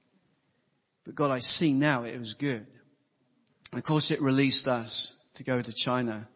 But 1.05 1.15
God, 1.15 1.31
I 1.31 1.39
see 1.39 1.73
now 1.73 2.03
it 2.03 2.17
was 2.17 2.33
good. 2.33 2.65
And 3.71 3.79
of 3.79 3.83
course 3.83 4.11
it 4.11 4.21
released 4.21 4.67
us 4.67 5.19
to 5.35 5.43
go 5.43 5.59
to 5.59 5.73
China. 5.73 6.27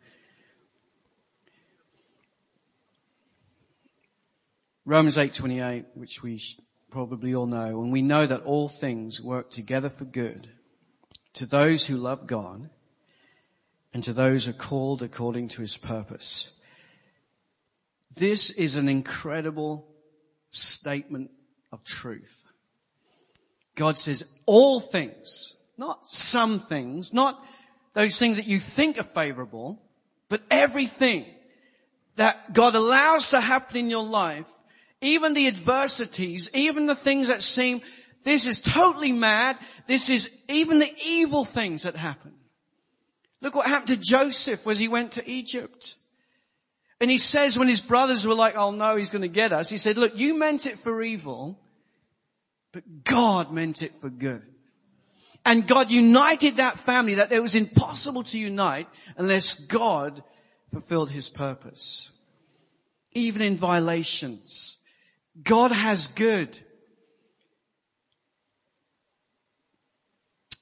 Romans 4.85 5.17
8:28, 5.17 5.85
which 5.95 6.23
we 6.23 6.41
probably 6.89 7.35
all 7.35 7.45
know, 7.45 7.81
and 7.81 7.91
we 7.91 8.01
know 8.01 8.25
that 8.25 8.43
all 8.43 8.69
things 8.69 9.21
work 9.21 9.51
together 9.51 9.89
for 9.89 10.05
good 10.05 10.49
to 11.33 11.45
those 11.45 11.85
who 11.85 11.97
love 11.97 12.25
God 12.25 12.69
and 13.93 14.03
to 14.03 14.13
those 14.13 14.45
who 14.45 14.51
are 14.51 14.53
called 14.53 15.01
according 15.01 15.49
to 15.49 15.61
his 15.61 15.77
purpose. 15.77 16.59
This 18.15 18.49
is 18.49 18.75
an 18.75 18.89
incredible 18.89 19.87
statement 20.49 21.31
of 21.71 21.83
truth. 21.83 22.43
God 23.75 23.97
says 23.97 24.25
all 24.45 24.79
things, 24.79 25.61
not 25.77 26.05
some 26.07 26.59
things, 26.59 27.13
not 27.13 27.43
those 27.93 28.17
things 28.17 28.37
that 28.37 28.47
you 28.47 28.59
think 28.59 28.99
are 28.99 29.03
favorable, 29.03 29.81
but 30.29 30.41
everything 30.49 31.25
that 32.15 32.53
God 32.53 32.75
allows 32.75 33.29
to 33.29 33.39
happen 33.39 33.77
in 33.77 33.89
your 33.89 34.05
life, 34.05 34.49
even 35.01 35.33
the 35.33 35.47
adversities, 35.47 36.49
even 36.53 36.87
the 36.87 36.95
things 36.95 37.27
that 37.27 37.41
seem, 37.41 37.81
this 38.23 38.47
is 38.47 38.59
totally 38.59 39.11
mad, 39.11 39.57
this 39.85 40.09
is 40.09 40.35
even 40.49 40.79
the 40.79 40.91
evil 41.05 41.45
things 41.45 41.83
that 41.83 41.95
happen. 41.95 42.33
Look 43.41 43.55
what 43.55 43.67
happened 43.67 43.89
to 43.89 44.03
Joseph 44.03 44.65
as 44.67 44.79
he 44.79 44.87
went 44.87 45.13
to 45.13 45.29
Egypt. 45.29 45.95
And 46.99 47.11
he 47.11 47.17
says 47.17 47.57
when 47.57 47.67
his 47.67 47.81
brothers 47.81 48.25
were 48.25 48.33
like, 48.33 48.57
oh 48.57 48.71
no, 48.71 48.95
he's 48.95 49.11
going 49.11 49.21
to 49.21 49.27
get 49.27 49.53
us. 49.53 49.69
He 49.69 49.77
said, 49.77 49.97
look, 49.97 50.17
you 50.17 50.37
meant 50.37 50.65
it 50.65 50.79
for 50.79 51.03
evil, 51.03 51.59
but 52.71 53.03
God 53.03 53.51
meant 53.51 53.83
it 53.83 53.93
for 53.93 54.09
good. 54.09 54.41
And 55.45 55.67
God 55.67 55.91
united 55.91 56.57
that 56.57 56.79
family 56.79 57.15
that 57.15 57.31
it 57.31 57.41
was 57.41 57.55
impossible 57.55 58.23
to 58.23 58.39
unite 58.39 58.87
unless 59.15 59.53
God 59.53 60.23
fulfilled 60.71 61.11
his 61.11 61.29
purpose. 61.29 62.11
Even 63.13 63.41
in 63.41 63.55
violations, 63.55 64.83
God 65.41 65.71
has 65.71 66.07
good. 66.07 66.59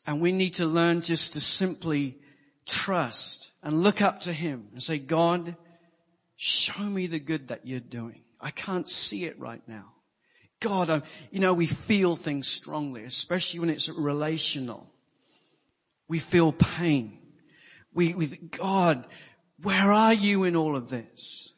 And 0.05 0.21
we 0.21 0.31
need 0.31 0.55
to 0.55 0.65
learn 0.65 1.01
just 1.01 1.33
to 1.33 1.39
simply 1.39 2.19
trust 2.67 3.51
and 3.63 3.83
look 3.83 4.01
up 4.01 4.21
to 4.21 4.33
Him 4.33 4.67
and 4.71 4.81
say, 4.81 4.97
God, 4.97 5.55
show 6.35 6.83
me 6.83 7.07
the 7.07 7.19
good 7.19 7.49
that 7.49 7.65
you're 7.65 7.79
doing. 7.79 8.21
I 8.39 8.51
can't 8.51 8.89
see 8.89 9.25
it 9.25 9.39
right 9.39 9.61
now. 9.67 9.93
God, 10.59 10.89
I'm, 10.89 11.03
you 11.31 11.39
know, 11.39 11.53
we 11.53 11.67
feel 11.67 12.15
things 12.15 12.47
strongly, 12.47 13.03
especially 13.03 13.59
when 13.59 13.69
it's 13.69 13.89
relational. 13.89 14.91
We 16.07 16.19
feel 16.19 16.51
pain. 16.51 17.19
We, 17.93 18.13
we, 18.13 18.27
God, 18.27 19.07
where 19.61 19.91
are 19.91 20.13
you 20.13 20.43
in 20.43 20.55
all 20.55 20.75
of 20.75 20.89
this? 20.89 21.55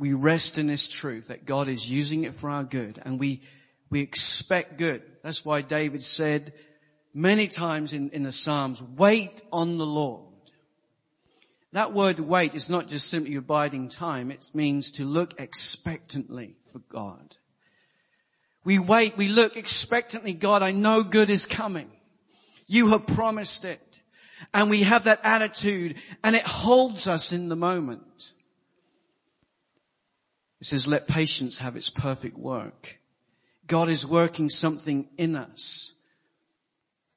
we 0.00 0.14
rest 0.14 0.56
in 0.56 0.66
this 0.66 0.88
truth 0.88 1.28
that 1.28 1.44
God 1.44 1.68
is 1.68 1.88
using 1.88 2.24
it 2.24 2.32
for 2.32 2.48
our 2.48 2.64
good 2.64 2.98
and 3.04 3.20
we, 3.20 3.42
we 3.90 4.00
expect 4.00 4.78
good. 4.78 5.02
That's 5.22 5.44
why 5.44 5.60
David 5.60 6.02
said 6.02 6.54
many 7.12 7.46
times 7.46 7.92
in, 7.92 8.10
in 8.10 8.22
the 8.22 8.32
Psalms, 8.32 8.82
wait 8.82 9.42
on 9.52 9.78
the 9.78 9.86
Lord. 9.86 10.26
That 11.72 11.92
word 11.92 12.18
wait 12.18 12.54
is 12.54 12.68
not 12.68 12.88
just 12.88 13.08
simply 13.08 13.36
abiding 13.36 13.88
time. 13.88 14.30
It 14.30 14.50
means 14.54 14.92
to 14.92 15.04
look 15.04 15.40
expectantly 15.40 16.56
for 16.64 16.80
God. 16.80 17.36
We 18.64 18.78
wait, 18.78 19.16
we 19.16 19.28
look 19.28 19.56
expectantly, 19.56 20.34
God, 20.34 20.62
I 20.62 20.72
know 20.72 21.02
good 21.02 21.30
is 21.30 21.46
coming. 21.46 21.90
You 22.66 22.88
have 22.90 23.06
promised 23.06 23.64
it. 23.64 24.00
And 24.52 24.70
we 24.70 24.82
have 24.82 25.04
that 25.04 25.20
attitude 25.22 25.96
and 26.24 26.34
it 26.34 26.46
holds 26.46 27.06
us 27.06 27.32
in 27.32 27.48
the 27.48 27.56
moment. 27.56 28.32
It 30.60 30.66
says, 30.66 30.88
let 30.88 31.06
patience 31.06 31.58
have 31.58 31.76
its 31.76 31.88
perfect 31.88 32.36
work. 32.36 32.98
God 33.66 33.88
is 33.88 34.06
working 34.06 34.50
something 34.50 35.08
in 35.16 35.36
us. 35.36 35.94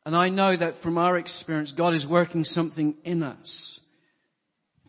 And 0.05 0.15
I 0.15 0.29
know 0.29 0.55
that 0.55 0.75
from 0.75 0.97
our 0.97 1.17
experience, 1.17 1.71
God 1.71 1.93
is 1.93 2.05
working 2.05 2.43
something 2.43 2.95
in 3.03 3.23
us 3.23 3.79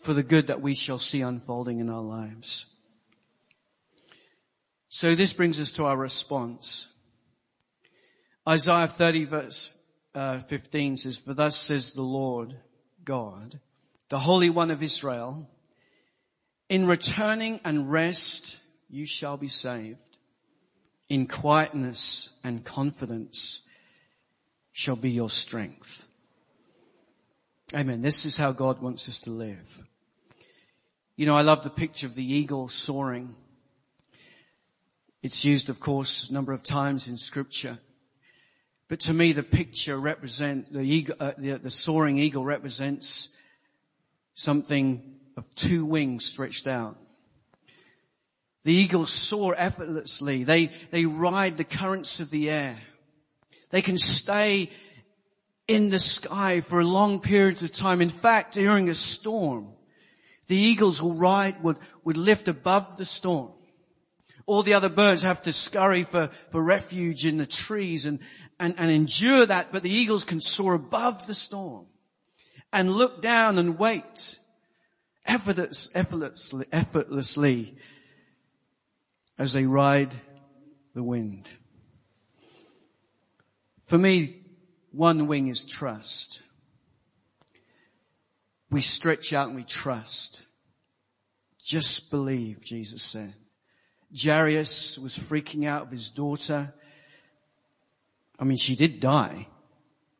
for 0.02 0.12
the 0.12 0.22
good 0.22 0.48
that 0.48 0.60
we 0.60 0.74
shall 0.74 0.98
see 0.98 1.20
unfolding 1.20 1.78
in 1.78 1.88
our 1.88 2.02
lives. 2.02 2.66
So 4.88 5.14
this 5.14 5.32
brings 5.32 5.60
us 5.60 5.72
to 5.72 5.84
our 5.86 5.96
response. 5.96 6.92
Isaiah 8.48 8.86
30 8.86 9.24
verse 9.24 9.78
uh, 10.14 10.38
15 10.38 10.96
says, 10.98 11.16
For 11.16 11.34
thus 11.34 11.58
says 11.58 11.92
the 11.92 12.02
Lord 12.02 12.54
God, 13.04 13.60
the 14.08 14.18
Holy 14.18 14.50
One 14.50 14.70
of 14.70 14.82
Israel, 14.82 15.48
in 16.68 16.86
returning 16.86 17.60
and 17.64 17.90
rest 17.90 18.58
you 18.88 19.06
shall 19.06 19.36
be 19.36 19.48
saved. 19.48 20.18
In 21.08 21.26
quietness 21.26 22.38
and 22.42 22.64
confidence 22.64 23.62
shall 24.74 24.96
be 24.96 25.10
your 25.10 25.30
strength. 25.30 26.04
Amen. 27.76 28.02
This 28.02 28.26
is 28.26 28.36
how 28.36 28.50
God 28.50 28.82
wants 28.82 29.08
us 29.08 29.20
to 29.20 29.30
live. 29.30 29.84
You 31.14 31.26
know, 31.26 31.36
I 31.36 31.42
love 31.42 31.62
the 31.62 31.70
picture 31.70 32.08
of 32.08 32.16
the 32.16 32.24
eagle 32.24 32.66
soaring. 32.66 33.36
It's 35.22 35.44
used, 35.44 35.70
of 35.70 35.78
course, 35.78 36.28
a 36.28 36.34
number 36.34 36.52
of 36.52 36.64
times 36.64 37.06
in 37.06 37.16
scripture. 37.16 37.78
But 38.88 38.98
to 39.00 39.14
me, 39.14 39.32
the 39.32 39.44
picture 39.44 39.96
represent, 39.96 40.72
the 40.72 40.82
eagle, 40.82 41.14
uh, 41.20 41.32
the, 41.38 41.52
the 41.52 41.70
soaring 41.70 42.18
eagle 42.18 42.44
represents 42.44 43.36
something 44.34 45.20
of 45.36 45.54
two 45.54 45.84
wings 45.86 46.24
stretched 46.24 46.66
out. 46.66 46.96
The 48.64 48.74
eagles 48.74 49.12
soar 49.12 49.54
effortlessly. 49.56 50.42
They, 50.42 50.66
they 50.90 51.06
ride 51.06 51.58
the 51.58 51.64
currents 51.64 52.18
of 52.18 52.30
the 52.30 52.50
air. 52.50 52.76
They 53.74 53.82
can 53.82 53.98
stay 53.98 54.70
in 55.66 55.90
the 55.90 55.98
sky 55.98 56.60
for 56.60 56.84
long 56.84 57.18
periods 57.18 57.64
of 57.64 57.72
time. 57.72 58.00
In 58.00 58.08
fact, 58.08 58.54
during 58.54 58.88
a 58.88 58.94
storm, 58.94 59.72
the 60.46 60.54
eagles 60.54 61.02
will 61.02 61.16
ride, 61.16 61.60
would, 61.60 61.78
would 62.04 62.16
lift 62.16 62.46
above 62.46 62.96
the 62.96 63.04
storm. 63.04 63.50
All 64.46 64.62
the 64.62 64.74
other 64.74 64.88
birds 64.88 65.22
have 65.22 65.42
to 65.42 65.52
scurry 65.52 66.04
for, 66.04 66.28
for 66.52 66.62
refuge 66.62 67.26
in 67.26 67.36
the 67.36 67.46
trees 67.46 68.06
and, 68.06 68.20
and, 68.60 68.76
and 68.78 68.92
endure 68.92 69.44
that, 69.44 69.72
but 69.72 69.82
the 69.82 69.92
eagles 69.92 70.22
can 70.22 70.40
soar 70.40 70.74
above 70.74 71.26
the 71.26 71.34
storm 71.34 71.86
and 72.72 72.92
look 72.92 73.22
down 73.22 73.58
and 73.58 73.76
wait 73.76 74.38
effortless, 75.26 75.88
effortlessly, 75.96 76.66
effortlessly 76.70 77.74
as 79.36 79.52
they 79.52 79.66
ride 79.66 80.14
the 80.92 81.02
wind. 81.02 81.50
For 83.84 83.98
me, 83.98 84.42
one 84.90 85.26
wing 85.26 85.48
is 85.48 85.64
trust 85.64 86.42
we 88.74 88.80
stretch 88.80 89.32
out 89.32 89.46
and 89.46 89.56
we 89.56 89.62
trust. 89.62 90.44
Just 91.62 92.10
believe, 92.10 92.64
Jesus 92.64 93.02
said. 93.04 93.32
Jairus 94.12 94.98
was 94.98 95.16
freaking 95.16 95.64
out 95.64 95.82
of 95.82 95.90
his 95.92 96.10
daughter. 96.10 96.74
I 98.36 98.42
mean, 98.42 98.56
she 98.56 98.74
did 98.74 98.98
die. 98.98 99.46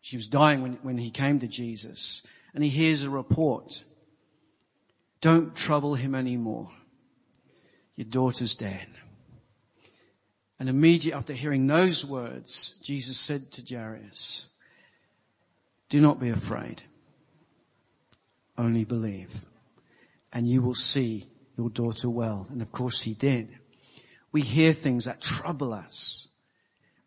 She 0.03 0.17
was 0.17 0.29
dying 0.29 0.63
when, 0.63 0.75
when 0.83 0.99
he 0.99 1.11
came 1.11 1.41
to 1.41 1.49
Jesus 1.49 2.25
and 2.55 2.63
he 2.63 2.71
hears 2.71 3.03
a 3.03 3.11
report. 3.11 3.83
Don't 5.21 5.57
trouble 5.57 5.97
him 5.97 6.15
anymore. 6.15 6.71
Your 7.97 8.07
daughter's 8.07 8.55
dead. 8.55 8.87
And 10.65 10.71
immediately 10.71 11.13
after 11.13 11.35
hearing 11.35 11.67
those 11.67 12.07
words, 12.07 12.81
Jesus 12.83 13.19
said 13.19 13.53
to 13.53 13.75
Jairus, 13.77 14.49
do 15.91 16.01
not 16.01 16.19
be 16.19 16.31
afraid. 16.31 16.83
Only 18.57 18.85
believe. 18.85 19.45
And 20.33 20.49
you 20.49 20.63
will 20.63 20.75
see 20.75 21.29
your 21.59 21.69
daughter 21.69 22.09
well. 22.09 22.47
And 22.49 22.63
of 22.63 22.73
course 22.73 23.03
he 23.03 23.13
did. 23.13 23.55
We 24.33 24.41
hear 24.41 24.73
things 24.73 25.05
that 25.05 25.21
trouble 25.21 25.75
us. 25.75 26.33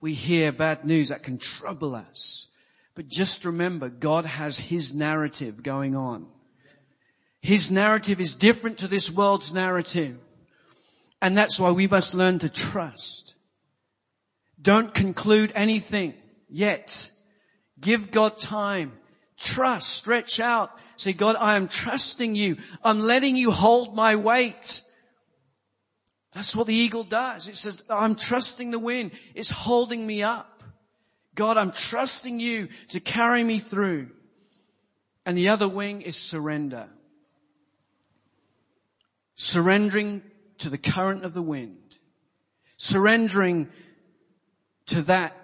We 0.01 0.13
hear 0.13 0.51
bad 0.51 0.85
news 0.85 1.09
that 1.09 1.23
can 1.23 1.39
trouble 1.39 1.95
us. 1.95 2.51
But 2.93 3.07
just 3.07 3.43
remember, 3.43 3.89
God 3.89 4.27
has 4.27 4.59
His 4.59 4.93
narrative 4.93 5.63
going 5.63 5.95
on. 5.95 6.27
His 7.41 7.71
narrative 7.71 8.21
is 8.21 8.35
different 8.35 8.77
to 8.77 8.87
this 8.87 9.09
world's 9.09 9.51
narrative. 9.51 10.19
And 11.23 11.35
that's 11.35 11.59
why 11.59 11.71
we 11.71 11.87
must 11.87 12.13
learn 12.13 12.37
to 12.37 12.49
trust. 12.49 13.26
Don't 14.67 14.93
conclude 14.93 15.53
anything 15.55 16.13
yet. 16.49 17.09
Give 17.79 18.11
God 18.11 18.37
time. 18.37 18.91
Trust. 19.37 19.87
Stretch 19.87 20.41
out. 20.41 20.71
Say, 20.97 21.13
God, 21.13 21.37
I 21.39 21.55
am 21.55 21.69
trusting 21.69 22.35
you. 22.35 22.57
I'm 22.83 22.99
letting 22.99 23.37
you 23.37 23.51
hold 23.51 23.95
my 23.95 24.17
weight. 24.17 24.81
That's 26.33 26.53
what 26.53 26.67
the 26.67 26.73
eagle 26.73 27.05
does. 27.05 27.47
It 27.47 27.55
says, 27.55 27.81
I'm 27.89 28.15
trusting 28.15 28.71
the 28.71 28.77
wind. 28.77 29.11
It's 29.35 29.49
holding 29.49 30.05
me 30.05 30.21
up. 30.21 30.61
God, 31.33 31.55
I'm 31.55 31.71
trusting 31.71 32.41
you 32.41 32.67
to 32.89 32.99
carry 32.99 33.45
me 33.45 33.59
through. 33.59 34.09
And 35.25 35.37
the 35.37 35.47
other 35.47 35.69
wing 35.69 36.01
is 36.01 36.17
surrender. 36.17 36.89
Surrendering 39.35 40.23
to 40.57 40.69
the 40.69 40.77
current 40.77 41.23
of 41.23 41.33
the 41.33 41.41
wind. 41.41 41.99
Surrendering 42.75 43.69
to 44.87 45.01
that 45.03 45.35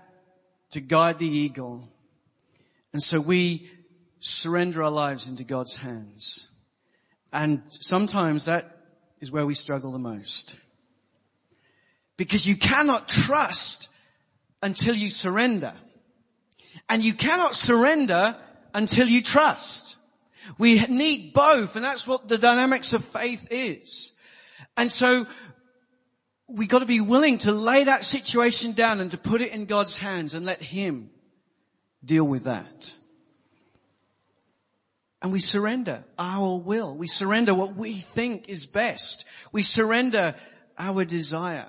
to 0.72 0.82
guide 0.82 1.20
the 1.20 1.28
eagle. 1.28 1.88
And 2.94 3.02
so 3.02 3.20
we 3.20 3.70
surrender 4.20 4.84
our 4.84 4.92
lives 4.92 5.28
into 5.28 5.44
God's 5.44 5.78
hands. 5.78 6.50
And 7.32 7.62
sometimes 7.70 8.46
that 8.46 8.78
is 9.20 9.32
where 9.32 9.46
we 9.46 9.54
struggle 9.54 9.92
the 9.92 10.00
most. 10.00 10.58
Because 12.18 12.48
you 12.48 12.56
cannot 12.56 13.08
trust 13.08 13.90
until 14.62 14.96
you 14.96 15.10
surrender. 15.10 15.74
And 16.90 17.04
you 17.04 17.14
cannot 17.14 17.56
surrender 17.56 18.36
until 18.74 19.08
you 19.08 19.22
trust. 19.22 19.98
We 20.58 20.80
need 20.88 21.34
both 21.34 21.76
and 21.76 21.86
that's 21.86 22.08
what 22.08 22.28
the 22.28 22.38
dynamics 22.38 22.94
of 22.94 23.04
faith 23.04 23.48
is. 23.52 24.14
And 24.76 24.92
so 24.92 25.28
we 26.48 26.68
got 26.68 26.80
to 26.80 26.86
be 26.86 27.02
willing 27.02 27.38
to 27.40 27.52
lay 27.52 27.86
that 27.86 28.04
situation 28.04 28.74
down 28.74 29.00
and 29.00 29.12
to 29.12 29.18
put 29.18 29.42
it 29.42 29.52
in 29.52 29.66
God's 29.66 29.98
hands 29.98 30.34
and 30.34 30.46
let 30.46 30.62
Him 30.62 31.10
deal 32.04 32.26
with 32.26 32.44
that. 32.44 32.96
And 35.22 35.32
we 35.32 35.40
surrender 35.40 36.04
our 36.20 36.58
will. 36.58 36.96
We 36.96 37.08
surrender 37.08 37.54
what 37.54 37.76
we 37.76 37.94
think 37.94 38.50
is 38.50 38.66
best. 38.66 39.26
We 39.54 39.64
surrender 39.64 40.36
our 40.78 41.06
desire. 41.06 41.68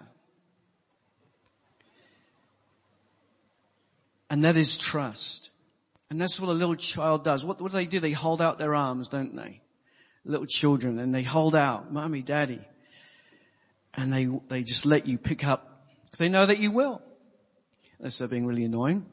And 4.28 4.42
that 4.44 4.56
is 4.56 4.76
trust. 4.76 5.52
And 6.10 6.20
that's 6.20 6.40
what 6.40 6.50
a 6.50 6.52
little 6.52 6.74
child 6.74 7.22
does. 7.22 7.44
What, 7.44 7.60
what 7.60 7.70
do 7.70 7.76
they 7.76 7.86
do? 7.86 8.00
They 8.00 8.10
hold 8.10 8.42
out 8.42 8.58
their 8.58 8.74
arms, 8.74 9.06
don't 9.06 9.36
they? 9.36 9.60
Little 10.24 10.46
children 10.46 10.98
and 10.98 11.14
they 11.14 11.22
hold 11.22 11.54
out, 11.54 11.92
mommy, 11.92 12.22
daddy. 12.22 12.60
And 13.96 14.12
they, 14.12 14.28
they 14.48 14.62
just 14.62 14.86
let 14.86 15.06
you 15.06 15.18
pick 15.18 15.46
up 15.46 15.86
because 16.04 16.18
they 16.18 16.28
know 16.28 16.46
that 16.46 16.58
you 16.58 16.70
will. 16.70 17.02
Unless 17.98 18.18
they're 18.18 18.28
being 18.28 18.46
really 18.46 18.64
annoying. 18.64 19.06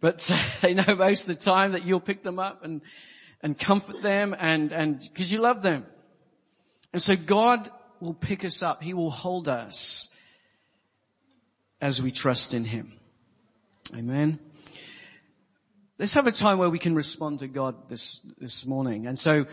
But 0.00 0.18
they 0.60 0.74
know 0.74 0.94
most 0.96 1.28
of 1.28 1.36
the 1.36 1.42
time 1.42 1.72
that 1.72 1.84
you'll 1.84 2.00
pick 2.00 2.22
them 2.22 2.38
up 2.38 2.64
and, 2.64 2.82
and 3.42 3.58
comfort 3.58 4.02
them 4.02 4.34
and, 4.38 4.72
and, 4.72 5.08
cause 5.14 5.32
you 5.32 5.38
love 5.38 5.62
them. 5.62 5.86
And 6.92 7.00
so 7.00 7.16
God 7.16 7.68
will 8.00 8.14
pick 8.14 8.44
us 8.44 8.62
up. 8.62 8.82
He 8.82 8.94
will 8.94 9.10
hold 9.10 9.48
us 9.48 10.14
as 11.80 12.02
we 12.02 12.10
trust 12.10 12.54
in 12.54 12.64
Him. 12.64 12.92
Amen. 13.96 14.38
Let's 15.98 16.14
have 16.14 16.26
a 16.26 16.32
time 16.32 16.58
where 16.58 16.70
we 16.70 16.78
can 16.78 16.94
respond 16.94 17.40
to 17.40 17.48
God 17.48 17.88
this, 17.88 18.20
this 18.38 18.66
morning. 18.66 19.06
And 19.06 19.18
so 19.18 19.46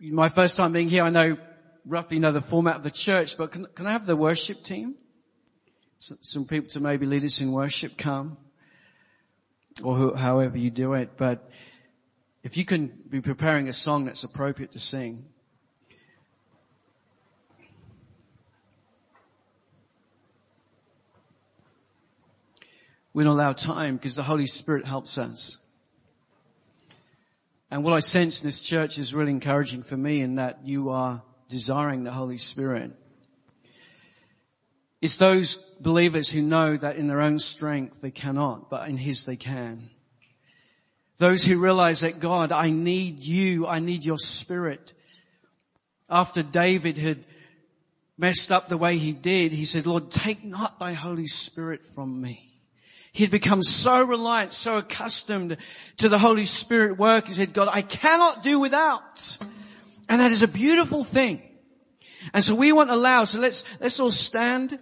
my 0.00 0.28
first 0.28 0.56
time 0.56 0.72
being 0.72 0.88
here, 0.88 1.02
I 1.02 1.10
know 1.10 1.38
roughly 1.86 2.18
know 2.18 2.32
the 2.32 2.40
format 2.40 2.76
of 2.76 2.82
the 2.82 2.90
church, 2.90 3.38
but 3.38 3.52
can, 3.52 3.66
can 3.74 3.86
I 3.86 3.92
have 3.92 4.06
the 4.06 4.16
worship 4.16 4.62
team? 4.62 4.96
Some 5.98 6.44
people 6.44 6.68
to 6.70 6.80
maybe 6.80 7.06
lead 7.06 7.24
us 7.24 7.40
in 7.40 7.52
worship 7.52 7.96
come, 7.96 8.36
or 9.82 9.94
who, 9.94 10.14
however 10.14 10.58
you 10.58 10.70
do 10.70 10.92
it. 10.92 11.12
But 11.16 11.48
if 12.42 12.56
you 12.56 12.64
can 12.64 12.92
be 13.08 13.20
preparing 13.20 13.68
a 13.68 13.72
song 13.72 14.04
that's 14.04 14.24
appropriate 14.24 14.72
to 14.72 14.78
sing, 14.78 15.24
we 23.14 23.24
don't 23.24 23.32
allow 23.32 23.54
time 23.54 23.96
because 23.96 24.16
the 24.16 24.22
Holy 24.22 24.46
Spirit 24.46 24.84
helps 24.84 25.16
us. 25.16 25.62
And 27.70 27.82
what 27.82 27.94
I 27.94 28.00
sense 28.00 28.42
in 28.42 28.48
this 28.48 28.60
church 28.60 28.98
is 28.98 29.14
really 29.14 29.32
encouraging 29.32 29.82
for 29.82 29.96
me 29.96 30.20
in 30.20 30.34
that 30.34 30.60
you 30.66 30.90
are 30.90 31.22
desiring 31.48 32.04
the 32.04 32.12
Holy 32.12 32.38
Spirit. 32.38 32.92
It's 35.00 35.18
those 35.18 35.56
believers 35.80 36.28
who 36.28 36.42
know 36.42 36.76
that 36.76 36.96
in 36.96 37.06
their 37.06 37.20
own 37.20 37.38
strength 37.38 38.00
they 38.00 38.10
cannot, 38.10 38.70
but 38.70 38.88
in 38.88 38.96
His 38.96 39.24
they 39.24 39.36
can. 39.36 39.88
Those 41.18 41.44
who 41.44 41.60
realize 41.60 42.00
that 42.00 42.20
God, 42.20 42.52
I 42.52 42.70
need 42.70 43.22
you, 43.22 43.66
I 43.66 43.78
need 43.78 44.04
your 44.04 44.18
spirit. 44.18 44.92
After 46.10 46.42
David 46.42 46.98
had 46.98 47.24
messed 48.18 48.52
up 48.52 48.68
the 48.68 48.76
way 48.76 48.98
he 48.98 49.12
did, 49.12 49.52
he 49.52 49.64
said, 49.64 49.86
Lord, 49.86 50.10
take 50.10 50.44
not 50.44 50.78
thy 50.78 50.92
Holy 50.92 51.26
Spirit 51.26 51.84
from 51.84 52.20
me. 52.20 52.42
He 53.12 53.24
had 53.24 53.30
become 53.30 53.62
so 53.62 54.04
reliant, 54.04 54.52
so 54.52 54.76
accustomed 54.76 55.56
to 55.98 56.08
the 56.10 56.18
Holy 56.18 56.44
Spirit 56.44 56.98
work. 56.98 57.28
He 57.28 57.34
said, 57.34 57.54
God, 57.54 57.68
I 57.72 57.80
cannot 57.80 58.42
do 58.42 58.60
without. 58.60 59.38
And 60.08 60.20
that 60.20 60.30
is 60.30 60.42
a 60.42 60.48
beautiful 60.48 61.02
thing. 61.02 61.42
And 62.32 62.42
so 62.42 62.54
we 62.54 62.72
want 62.72 62.90
to 62.90 62.94
allow, 62.94 63.24
so 63.24 63.38
let's, 63.38 63.80
let's 63.80 64.00
all 64.00 64.10
stand 64.10 64.78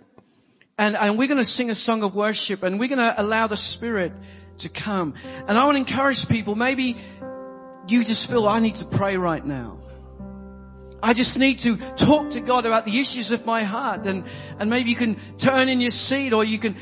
and, 0.78 0.96
and 0.96 1.18
we're 1.18 1.28
going 1.28 1.38
to 1.38 1.44
sing 1.44 1.70
a 1.70 1.74
song 1.74 2.02
of 2.02 2.14
worship 2.16 2.62
and 2.62 2.80
we're 2.80 2.88
going 2.88 2.98
to 2.98 3.14
allow 3.16 3.46
the 3.46 3.56
Spirit 3.56 4.12
to 4.58 4.68
come. 4.68 5.14
And 5.46 5.56
I 5.56 5.64
want 5.64 5.76
to 5.76 5.80
encourage 5.80 6.28
people, 6.28 6.54
maybe 6.54 6.96
you 7.88 8.04
just 8.04 8.28
feel 8.28 8.48
I 8.48 8.60
need 8.60 8.76
to 8.76 8.84
pray 8.84 9.16
right 9.16 9.44
now. 9.44 9.80
I 11.02 11.12
just 11.12 11.38
need 11.38 11.60
to 11.60 11.76
talk 11.76 12.30
to 12.30 12.40
God 12.40 12.64
about 12.64 12.86
the 12.86 12.98
issues 12.98 13.30
of 13.30 13.44
my 13.44 13.62
heart 13.62 14.06
and, 14.06 14.24
and 14.58 14.70
maybe 14.70 14.90
you 14.90 14.96
can 14.96 15.16
turn 15.36 15.68
in 15.68 15.80
your 15.80 15.90
seat 15.90 16.32
or 16.32 16.44
you 16.44 16.58
can 16.58 16.76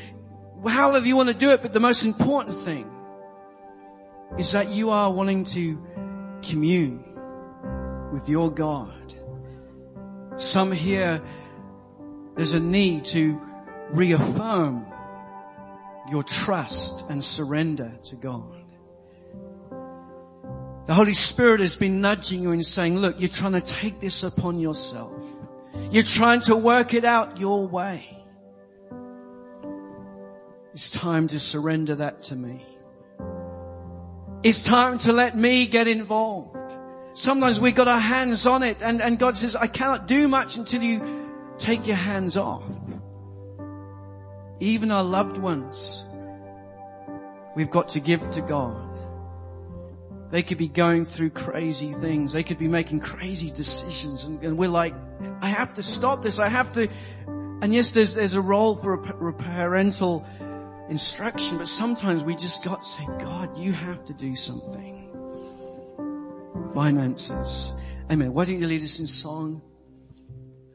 however 0.65 1.05
you 1.05 1.17
want 1.17 1.27
to 1.27 1.35
do 1.35 1.51
it, 1.51 1.61
but 1.61 1.73
the 1.73 1.81
most 1.81 2.05
important 2.05 2.57
thing 2.59 2.89
is 4.37 4.53
that 4.53 4.69
you 4.69 4.91
are 4.91 5.11
wanting 5.11 5.43
to 5.43 5.77
commune 6.41 7.03
with 8.13 8.29
your 8.29 8.51
God. 8.51 9.15
Some 10.37 10.71
here, 10.71 11.21
there's 12.35 12.53
a 12.53 12.59
need 12.59 13.05
to 13.05 13.41
reaffirm 13.89 14.85
your 16.09 16.23
trust 16.23 17.09
and 17.09 17.23
surrender 17.23 17.91
to 18.03 18.15
God. 18.15 18.63
The 20.85 20.93
Holy 20.93 21.13
Spirit 21.13 21.61
has 21.61 21.75
been 21.75 22.01
nudging 22.01 22.43
you 22.43 22.51
and 22.51 22.65
saying, 22.65 22.97
look, 22.97 23.19
you're 23.19 23.29
trying 23.29 23.53
to 23.53 23.61
take 23.61 23.99
this 23.99 24.23
upon 24.23 24.59
yourself. 24.59 25.23
You're 25.89 26.03
trying 26.03 26.41
to 26.41 26.55
work 26.55 26.93
it 26.93 27.05
out 27.05 27.39
your 27.39 27.67
way. 27.67 28.09
It's 30.73 30.91
time 30.91 31.27
to 31.27 31.39
surrender 31.39 31.95
that 31.95 32.23
to 32.23 32.35
me. 32.35 32.65
It's 34.43 34.63
time 34.63 34.97
to 34.99 35.13
let 35.13 35.37
me 35.37 35.67
get 35.67 35.87
involved. 35.87 36.77
Sometimes 37.13 37.59
we 37.59 37.71
got 37.71 37.87
our 37.87 37.99
hands 37.99 38.47
on 38.47 38.63
it 38.63 38.81
and, 38.81 39.01
and 39.01 39.19
God 39.19 39.35
says, 39.35 39.55
I 39.55 39.67
cannot 39.67 40.07
do 40.07 40.27
much 40.27 40.57
until 40.57 40.81
you 40.81 41.29
take 41.59 41.85
your 41.85 41.95
hands 41.95 42.37
off. 42.37 42.63
Even 44.59 44.89
our 44.89 45.03
loved 45.03 45.37
ones, 45.37 46.07
we've 47.55 47.69
got 47.69 47.89
to 47.89 47.99
give 47.99 48.27
to 48.31 48.41
God. 48.41 48.89
They 50.31 50.41
could 50.41 50.57
be 50.57 50.67
going 50.67 51.05
through 51.05 51.29
crazy 51.29 51.91
things. 51.91 52.33
They 52.33 52.41
could 52.41 52.57
be 52.57 52.67
making 52.67 53.01
crazy 53.01 53.51
decisions 53.51 54.25
and, 54.25 54.43
and 54.43 54.57
we're 54.57 54.69
like, 54.69 54.95
I 55.41 55.47
have 55.47 55.75
to 55.75 55.83
stop 55.83 56.23
this. 56.23 56.39
I 56.39 56.49
have 56.49 56.73
to, 56.73 56.89
and 57.27 57.71
yes, 57.71 57.91
there's, 57.91 58.15
there's 58.15 58.33
a 58.33 58.41
role 58.41 58.75
for 58.75 58.95
a, 58.95 59.27
a 59.27 59.33
parental 59.33 60.25
instruction, 60.89 61.59
but 61.59 61.67
sometimes 61.67 62.23
we 62.23 62.35
just 62.35 62.63
got 62.63 62.81
to 62.81 62.87
say, 62.87 63.05
God, 63.19 63.59
you 63.59 63.71
have 63.71 64.03
to 64.05 64.13
do 64.13 64.33
something. 64.33 65.02
Finances. 66.73 67.73
Amen. 68.11 68.33
Why 68.33 68.45
don't 68.45 68.59
you 68.59 68.67
lead 68.67 68.81
us 68.81 68.99
in 68.99 69.07
song? 69.07 69.61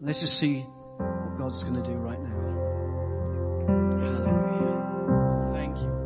Let's 0.00 0.20
just 0.20 0.38
see 0.38 0.61
what 0.61 1.38
God's 1.38 1.62
going 1.62 1.82
to 1.82 1.90
do 1.90 1.96
right 1.96 2.20
now. 2.20 2.28
Thank 5.52 5.76
you. 5.76 5.98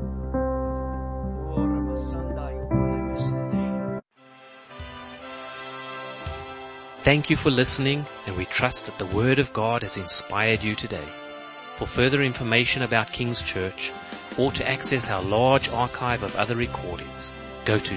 Thank 7.02 7.31
you 7.31 7.37
for 7.37 7.50
listening 7.50 8.07
and 8.26 8.37
we 8.37 8.44
trust 8.44 8.87
that 8.87 8.98
the 8.98 9.07
Word 9.07 9.38
of 9.40 9.52
God 9.52 9.83
has 9.83 9.96
inspired 9.96 10.62
you 10.62 10.74
today. 10.76 11.05
For 11.76 11.87
further 11.87 12.22
information 12.22 12.83
about 12.83 13.12
King's 13.12 13.42
Church 13.42 13.90
or 14.38 14.52
to 14.52 14.68
access 14.68 15.11
our 15.11 15.22
large 15.22 15.68
archive 15.70 16.22
of 16.22 16.37
other 16.37 16.55
recordings, 16.55 17.33
go 17.64 17.78
to 17.78 17.96